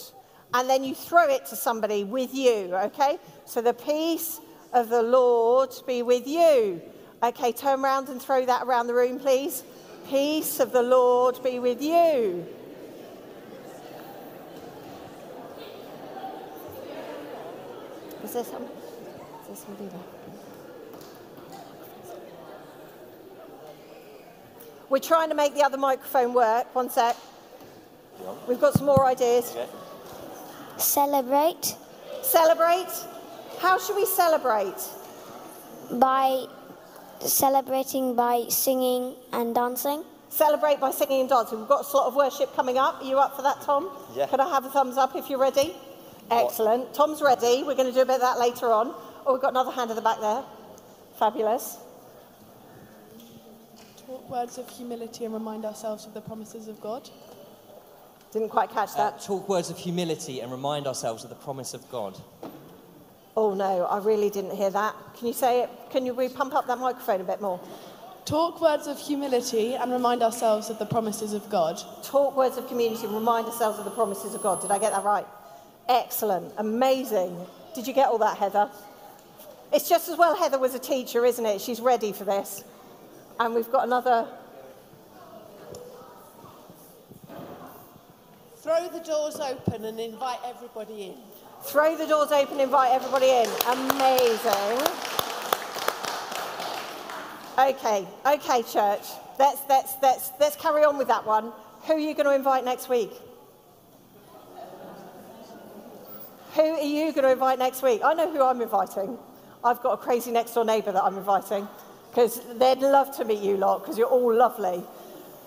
And 0.54 0.70
then 0.70 0.84
you 0.84 0.94
throw 0.94 1.28
it 1.28 1.46
to 1.48 1.56
somebody 1.56 2.04
with 2.04 2.34
you, 2.34 2.76
okay? 2.76 3.18
So 3.46 3.62
the 3.62 3.74
peace 3.74 4.40
of 4.72 4.90
the 4.90 5.02
Lord 5.02 5.72
be 5.88 6.04
with 6.04 6.28
you. 6.28 6.82
Okay, 7.24 7.52
turn 7.52 7.84
around 7.84 8.10
and 8.10 8.22
throw 8.22 8.46
that 8.46 8.64
around 8.64 8.88
the 8.88 8.94
room, 8.94 9.18
please. 9.18 9.64
Peace 10.10 10.60
of 10.60 10.72
the 10.72 10.84
Lord 10.84 11.42
be 11.42 11.58
with 11.58 11.82
you. 11.82 12.46
Is 18.24 18.34
there 18.34 18.44
some? 18.44 18.64
Is 18.64 19.48
there 19.48 19.56
somebody 19.56 19.88
there? 19.88 20.00
We're 24.90 25.00
trying 25.00 25.30
to 25.30 25.36
make 25.36 25.56
the 25.56 25.64
other 25.64 25.78
microphone 25.78 26.34
work. 26.34 26.74
One 26.76 26.90
sec. 26.90 27.16
We've 28.48 28.60
got 28.60 28.74
some 28.74 28.86
more 28.86 29.06
ideas. 29.06 29.56
Celebrate 30.78 31.76
Celebrate. 32.22 32.88
How 33.60 33.78
should 33.78 33.96
we 33.96 34.06
celebrate? 34.06 34.76
by 36.00 36.46
celebrating 37.20 38.16
by 38.16 38.46
singing 38.50 39.16
and 39.32 39.54
dancing. 39.54 40.04
Celebrate 40.30 40.80
by 40.80 40.92
singing 40.92 41.22
and 41.22 41.30
dancing. 41.30 41.60
We've 41.60 41.68
got 41.68 41.82
a 41.82 41.84
slot 41.84 42.08
of 42.08 42.16
worship 42.16 42.56
coming 42.56 42.78
up. 42.78 43.02
Are 43.02 43.06
you 43.06 43.20
up 43.20 43.36
for 43.36 43.44
that, 43.44 43.62
Tom? 43.62 43.90
Yeah. 44.16 44.28
Could 44.28 44.40
I 44.40 44.50
have 44.50 44.66
a 44.66 44.70
thumbs 44.70 44.98
up 44.98 45.16
if 45.16 45.30
you're 45.30 45.40
ready? 45.40 45.76
Excellent. 46.32 46.94
Tom's 46.94 47.22
ready. 47.22 47.64
We're 47.64 47.76
going 47.76 47.90
to 47.90 47.94
do 47.94 48.02
a 48.02 48.06
bit 48.06 48.16
of 48.16 48.22
that 48.22 48.40
later 48.40 48.72
on. 48.72 48.94
Oh, 49.26 49.34
we've 49.34 49.42
got 49.42 49.52
another 49.52 49.72
hand 49.72 49.92
at 49.92 49.96
the 49.96 50.02
back 50.02 50.20
there. 50.20 50.44
Fabulous. 51.20 51.78
Talk 54.08 54.30
words 54.30 54.58
of 54.58 54.70
humility 54.70 55.26
and 55.26 55.34
remind 55.34 55.66
ourselves 55.66 56.06
of 56.06 56.14
the 56.14 56.22
promises 56.22 56.68
of 56.68 56.82
God. 56.82 57.10
Didn't 58.34 58.50
quite 58.50 58.72
catch 58.72 58.90
Uh, 58.96 58.98
that. 59.12 59.22
talk 59.22 59.48
words 59.48 59.70
of 59.70 59.78
humility 59.78 60.42
and 60.42 60.52
remind 60.52 60.88
ourselves 60.88 61.24
of 61.24 61.30
the 61.30 61.36
promise 61.36 61.74
of 61.74 61.90
God. 61.92 62.18
Oh 63.38 63.54
no, 63.54 63.86
I 63.86 63.98
really 64.00 64.30
didn't 64.30 64.56
hear 64.56 64.70
that. 64.72 64.96
Can 65.18 65.28
you 65.28 65.34
say 65.34 65.62
it? 65.62 65.70
Can 65.92 66.06
you 66.06 66.14
re- 66.14 66.30
pump 66.30 66.54
up 66.56 66.66
that 66.68 66.80
microphone 66.80 67.22
a 67.22 67.24
bit 67.24 67.42
more? 67.42 67.60
Talk 68.26 68.62
words 68.62 68.88
of 68.88 68.98
humility 69.00 69.76
and 69.76 69.92
remind 69.92 70.24
ourselves 70.24 70.70
of 70.70 70.80
the 70.80 70.86
promises 70.86 71.34
of 71.34 71.48
God. 71.50 71.80
Talk 72.04 72.36
words 72.36 72.58
of 72.58 72.68
community 72.68 73.06
and 73.06 73.14
remind 73.14 73.46
ourselves 73.48 73.78
of 73.80 73.86
the 73.86 73.92
promises 73.92 74.34
of 74.34 74.42
God. 74.42 74.62
Did 74.62 74.72
I 74.72 74.80
get 74.80 74.94
that 74.94 75.04
right? 75.04 75.26
Excellent. 75.90 76.54
Amazing. 76.58 77.36
Did 77.76 77.86
you 77.88 77.94
get 77.94 78.08
all 78.08 78.18
that, 78.20 78.38
Heather? 78.38 78.70
It's 79.74 79.90
just 79.90 80.08
as 80.10 80.18
well 80.18 80.36
Heather 80.36 80.58
was 80.60 80.74
a 80.76 80.80
teacher, 80.80 81.26
isn't 81.26 81.46
it? 81.46 81.60
She's 81.60 81.82
ready 81.82 82.14
for 82.14 82.24
this. 82.24 82.64
And 83.40 83.54
we've 83.54 83.72
got 83.72 83.84
another. 83.84 84.28
Throw 88.64 88.88
the 88.88 89.00
doors 89.00 89.42
open 89.42 89.84
and 89.84 90.00
invite 90.00 90.40
everybody 90.46 91.08
in. 91.08 91.16
Throw 91.64 91.98
the 91.98 92.08
doors 92.08 92.32
open, 92.32 92.54
and 92.54 92.62
invite 92.62 92.94
everybody 92.94 93.26
in. 93.26 93.50
Amazing. 93.68 94.80
Okay, 97.60 98.08
okay, 98.26 98.64
church. 98.64 99.02
Let's, 99.38 99.60
let's, 99.68 99.96
let's, 100.02 100.32
let's 100.40 100.56
carry 100.56 100.86
on 100.86 100.98
with 100.98 101.10
that 101.10 101.26
one. 101.26 101.52
Who 101.88 101.94
are 101.96 102.00
you 102.00 102.14
going 102.14 102.26
to 102.26 102.34
invite 102.34 102.64
next 102.64 102.88
week? 102.88 103.12
Who 106.54 106.62
are 106.62 106.80
you 106.80 107.12
going 107.12 107.26
to 107.26 107.34
invite 107.34 107.60
next 107.60 107.84
week? 107.84 108.00
I 108.02 108.14
know 108.14 108.32
who 108.32 108.42
I'm 108.42 108.62
inviting. 108.62 109.18
I've 109.62 109.84
got 109.84 109.92
a 109.92 109.98
crazy 109.98 110.32
next 110.32 110.54
door 110.54 110.64
neighbour 110.64 110.94
that 110.94 111.04
I'm 111.04 111.18
inviting 111.18 111.68
because 112.12 112.40
they'd 112.58 112.80
love 112.80 113.14
to 113.18 113.26
meet 113.26 113.44
you 113.44 113.58
lot 113.58 113.82
because 113.82 113.98
you're 113.98 114.08
all 114.08 114.34
lovely. 114.34 114.82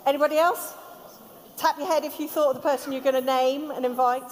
Anybody 0.05 0.37
else? 0.37 0.75
Tap 1.57 1.79
your 1.79 1.87
head 1.87 2.05
if 2.05 2.21
you 2.21 2.29
thought 2.29 2.55
of 2.55 2.63
the 2.63 2.69
person 2.69 2.93
you're 2.93 3.01
going 3.03 3.15
to 3.15 3.21
name 3.21 3.71
and 3.71 3.85
invite. 3.87 4.31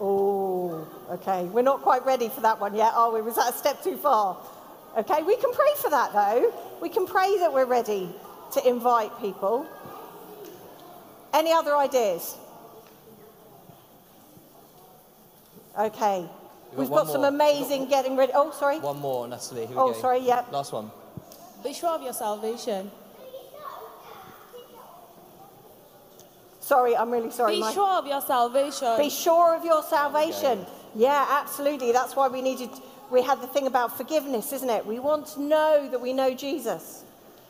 Oh, 0.00 0.86
okay. 1.10 1.44
We're 1.46 1.62
not 1.62 1.82
quite 1.82 2.04
ready 2.04 2.28
for 2.28 2.40
that 2.42 2.60
one 2.60 2.74
yet, 2.74 2.92
are 2.94 3.10
we? 3.12 3.22
Was 3.22 3.36
that 3.36 3.54
a 3.54 3.56
step 3.56 3.82
too 3.82 3.96
far? 3.96 4.36
Okay, 4.96 5.22
we 5.22 5.36
can 5.36 5.52
pray 5.52 5.70
for 5.76 5.90
that 5.90 6.12
though. 6.12 6.52
We 6.80 6.88
can 6.88 7.06
pray 7.06 7.38
that 7.38 7.52
we're 7.52 7.66
ready 7.66 8.08
to 8.52 8.68
invite 8.68 9.18
people. 9.20 9.66
Any 11.34 11.52
other 11.52 11.76
ideas? 11.76 12.36
Okay. 15.78 16.28
We've 16.74 16.88
got, 16.88 17.06
one 17.06 17.06
some 17.06 17.20
more. 17.22 17.28
amazing 17.28 17.88
getting 17.88 18.16
ready. 18.16 18.32
Oh, 18.34 18.50
sorry. 18.52 18.78
One 18.80 18.98
more, 19.00 19.26
Natalie. 19.26 19.66
Here 19.66 19.76
we 19.76 19.82
Oh, 19.82 19.92
go. 19.92 20.00
sorry, 20.00 20.20
yeah. 20.20 20.44
Last 20.50 20.72
one. 20.72 20.90
Be 21.64 21.72
sure 21.72 21.90
of 21.90 22.02
your 22.02 22.12
salvation. 22.12 22.90
Sorry, 26.68 26.94
I'm 26.94 27.10
really 27.10 27.30
sorry. 27.30 27.54
Be 27.54 27.60
Mike. 27.60 27.72
sure 27.72 27.98
of 27.98 28.06
your 28.06 28.20
salvation. 28.20 28.98
Be 28.98 29.08
sure 29.08 29.56
of 29.56 29.64
your 29.64 29.82
salvation. 29.82 30.66
Yeah, 30.94 31.26
absolutely. 31.26 31.92
That's 31.92 32.14
why 32.14 32.28
we 32.28 32.42
needed, 32.42 32.68
we 33.10 33.22
had 33.22 33.40
the 33.40 33.46
thing 33.46 33.66
about 33.66 33.96
forgiveness, 33.96 34.52
isn't 34.52 34.68
it? 34.68 34.84
We 34.84 34.98
want 34.98 35.28
to 35.28 35.40
know 35.40 35.88
that 35.90 35.98
we 35.98 36.12
know 36.12 36.34
Jesus. 36.34 37.04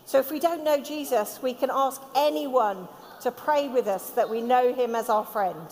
So 0.05 0.21
if 0.21 0.31
we 0.31 0.39
don't 0.39 0.63
know 0.63 0.81
Jesus, 0.81 1.41
we 1.43 1.53
can 1.53 1.69
ask 1.73 2.01
anyone 2.15 2.87
to 3.23 3.33
pray 3.33 3.67
with 3.67 3.89
us 3.89 4.11
that 4.11 4.31
we 4.31 4.41
know 4.41 4.73
him 4.73 4.95
as 4.95 5.09
our 5.09 5.25
friend. 5.25 5.67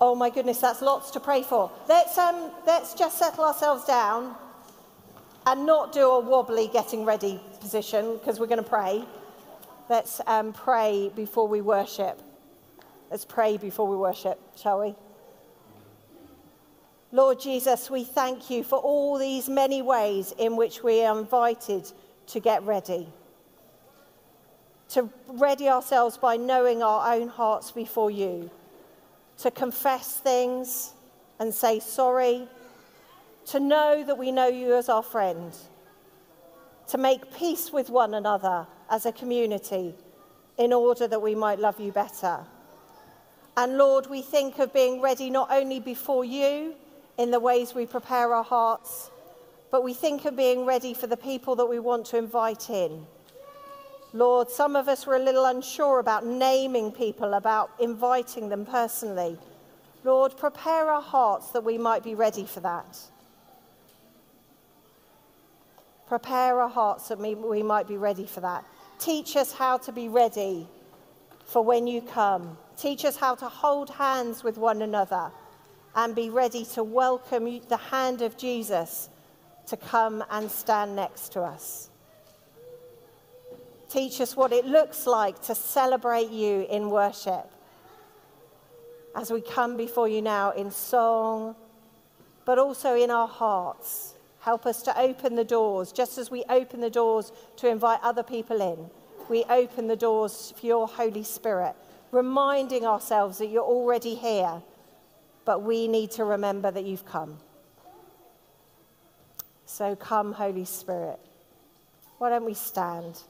Oh 0.00 0.14
my 0.14 0.30
goodness, 0.30 0.62
that's 0.62 0.80
lots 0.80 1.10
to 1.10 1.20
pray 1.20 1.42
for. 1.42 1.70
Let's, 1.90 2.16
um, 2.16 2.50
let's 2.66 2.94
just 2.94 3.18
settle 3.18 3.44
ourselves 3.44 3.84
down 3.84 4.34
and 5.44 5.66
not 5.66 5.92
do 5.92 6.08
a 6.08 6.20
wobbly 6.20 6.70
getting 6.72 7.04
ready 7.04 7.38
position 7.60 8.14
because 8.14 8.40
we're 8.40 8.46
going 8.46 8.64
to 8.64 8.70
pray. 8.70 9.04
Let's 9.88 10.20
um, 10.26 10.52
pray 10.52 11.10
before 11.16 11.48
we 11.48 11.62
worship. 11.62 12.20
Let's 13.10 13.24
pray 13.24 13.56
before 13.56 13.88
we 13.88 13.96
worship, 13.96 14.38
shall 14.54 14.80
we? 14.80 14.94
Lord 17.10 17.40
Jesus, 17.40 17.90
we 17.90 18.04
thank 18.04 18.50
you 18.50 18.62
for 18.62 18.78
all 18.78 19.16
these 19.16 19.48
many 19.48 19.80
ways 19.80 20.34
in 20.36 20.56
which 20.56 20.82
we 20.82 21.02
are 21.02 21.18
invited 21.18 21.90
to 22.26 22.38
get 22.38 22.62
ready. 22.64 23.08
To 24.90 25.08
ready 25.26 25.70
ourselves 25.70 26.18
by 26.18 26.36
knowing 26.36 26.82
our 26.82 27.14
own 27.14 27.28
hearts 27.28 27.70
before 27.70 28.10
you. 28.10 28.50
To 29.38 29.50
confess 29.50 30.18
things 30.18 30.92
and 31.40 31.54
say 31.54 31.80
sorry. 31.80 32.46
To 33.46 33.60
know 33.60 34.04
that 34.04 34.18
we 34.18 34.32
know 34.32 34.48
you 34.48 34.74
as 34.74 34.90
our 34.90 35.02
friend. 35.02 35.54
To 36.88 36.98
make 36.98 37.34
peace 37.34 37.72
with 37.72 37.88
one 37.88 38.12
another 38.12 38.66
as 38.90 39.06
a 39.06 39.12
community 39.12 39.94
in 40.58 40.72
order 40.72 41.06
that 41.06 41.20
we 41.20 41.34
might 41.34 41.58
love 41.58 41.78
you 41.80 41.92
better. 41.92 42.40
And 43.56 43.76
Lord, 43.76 44.08
we 44.08 44.22
think 44.22 44.58
of 44.58 44.72
being 44.72 45.00
ready 45.00 45.30
not 45.30 45.50
only 45.50 45.80
before 45.80 46.24
you 46.24 46.74
in 47.16 47.30
the 47.30 47.40
ways 47.40 47.74
we 47.74 47.86
prepare 47.86 48.32
our 48.32 48.44
hearts, 48.44 49.10
but 49.70 49.82
we 49.82 49.92
think 49.92 50.24
of 50.24 50.36
being 50.36 50.64
ready 50.64 50.94
for 50.94 51.06
the 51.06 51.16
people 51.16 51.56
that 51.56 51.66
we 51.66 51.78
want 51.78 52.06
to 52.06 52.16
invite 52.16 52.70
in. 52.70 53.06
Lord, 54.12 54.50
some 54.50 54.74
of 54.74 54.88
us 54.88 55.06
were 55.06 55.16
a 55.16 55.22
little 55.22 55.44
unsure 55.44 55.98
about 55.98 56.24
naming 56.24 56.92
people, 56.92 57.34
about 57.34 57.70
inviting 57.78 58.48
them 58.48 58.64
personally. 58.64 59.36
Lord, 60.04 60.36
prepare 60.36 60.90
our 60.90 61.02
hearts 61.02 61.50
that 61.50 61.62
we 61.62 61.76
might 61.76 62.02
be 62.02 62.14
ready 62.14 62.44
for 62.46 62.60
that. 62.60 62.98
Prepare 66.06 66.60
our 66.60 66.70
hearts 66.70 67.08
that 67.08 67.18
we, 67.18 67.62
might 67.62 67.86
be 67.86 67.98
ready 67.98 68.24
for 68.24 68.40
that. 68.40 68.64
Teach 68.98 69.36
us 69.36 69.52
how 69.52 69.78
to 69.78 69.92
be 69.92 70.08
ready 70.08 70.66
for 71.44 71.62
when 71.62 71.86
you 71.86 72.02
come. 72.02 72.58
Teach 72.76 73.04
us 73.04 73.16
how 73.16 73.34
to 73.36 73.48
hold 73.48 73.90
hands 73.90 74.42
with 74.42 74.58
one 74.58 74.82
another 74.82 75.30
and 75.94 76.14
be 76.14 76.30
ready 76.30 76.64
to 76.64 76.82
welcome 76.82 77.60
the 77.68 77.76
hand 77.76 78.22
of 78.22 78.36
Jesus 78.36 79.08
to 79.66 79.76
come 79.76 80.24
and 80.30 80.50
stand 80.50 80.96
next 80.96 81.30
to 81.32 81.42
us. 81.42 81.90
Teach 83.88 84.20
us 84.20 84.36
what 84.36 84.52
it 84.52 84.66
looks 84.66 85.06
like 85.06 85.40
to 85.42 85.54
celebrate 85.54 86.30
you 86.30 86.66
in 86.68 86.90
worship 86.90 87.50
as 89.16 89.30
we 89.30 89.40
come 89.40 89.76
before 89.76 90.08
you 90.08 90.22
now 90.22 90.50
in 90.50 90.70
song, 90.70 91.56
but 92.44 92.58
also 92.58 92.94
in 92.94 93.10
our 93.10 93.26
hearts. 93.26 94.14
Help 94.40 94.66
us 94.66 94.82
to 94.82 94.98
open 94.98 95.34
the 95.34 95.44
doors, 95.44 95.92
just 95.92 96.18
as 96.18 96.30
we 96.30 96.44
open 96.48 96.80
the 96.80 96.90
doors 96.90 97.32
to 97.56 97.68
invite 97.68 98.00
other 98.02 98.22
people 98.22 98.60
in. 98.60 98.90
We 99.28 99.44
open 99.44 99.88
the 99.88 99.96
doors 99.96 100.54
for 100.58 100.64
your 100.64 100.88
Holy 100.88 101.24
Spirit, 101.24 101.74
reminding 102.12 102.86
ourselves 102.86 103.38
that 103.38 103.46
you're 103.46 103.62
already 103.62 104.14
here, 104.14 104.62
but 105.44 105.62
we 105.62 105.88
need 105.88 106.10
to 106.12 106.24
remember 106.24 106.70
that 106.70 106.84
you've 106.84 107.04
come. 107.04 107.38
So 109.66 109.94
come, 109.96 110.32
Holy 110.32 110.64
Spirit. 110.64 111.18
Why 112.18 112.30
don't 112.30 112.44
we 112.44 112.54
stand? 112.54 113.20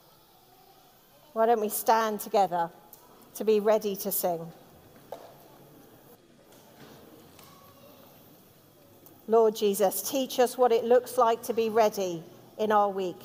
Why 1.33 1.47
don't 1.47 1.61
we 1.61 1.68
stand 1.68 2.21
together 2.21 2.71
to 3.35 3.44
be 3.44 3.61
ready 3.61 3.97
to 3.97 4.12
sing? 4.12 4.53
Lord 9.29 9.55
Jesus, 9.55 10.01
teach 10.03 10.41
us 10.41 10.57
what 10.57 10.73
it 10.73 10.85
looks 10.85 11.19
like 11.19 11.43
to 11.45 11.53
be 11.53 11.69
ready 11.69 12.25
in 12.59 12.73
our 12.73 12.88
week, 12.88 13.21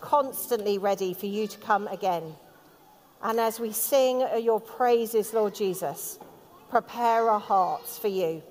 constantly 0.00 0.78
ready 0.78 1.14
for 1.14 1.26
you 1.26 1.46
to 1.46 1.58
come 1.58 1.86
again. 1.88 2.34
And 3.22 3.38
as 3.38 3.60
we 3.60 3.70
sing 3.72 4.26
your 4.42 4.60
praises, 4.60 5.32
Lord 5.32 5.54
Jesus, 5.54 6.18
prepare 6.68 7.30
our 7.30 7.40
hearts 7.40 7.96
for 7.96 8.08
you. 8.08 8.42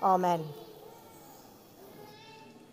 Amen. 0.00 0.44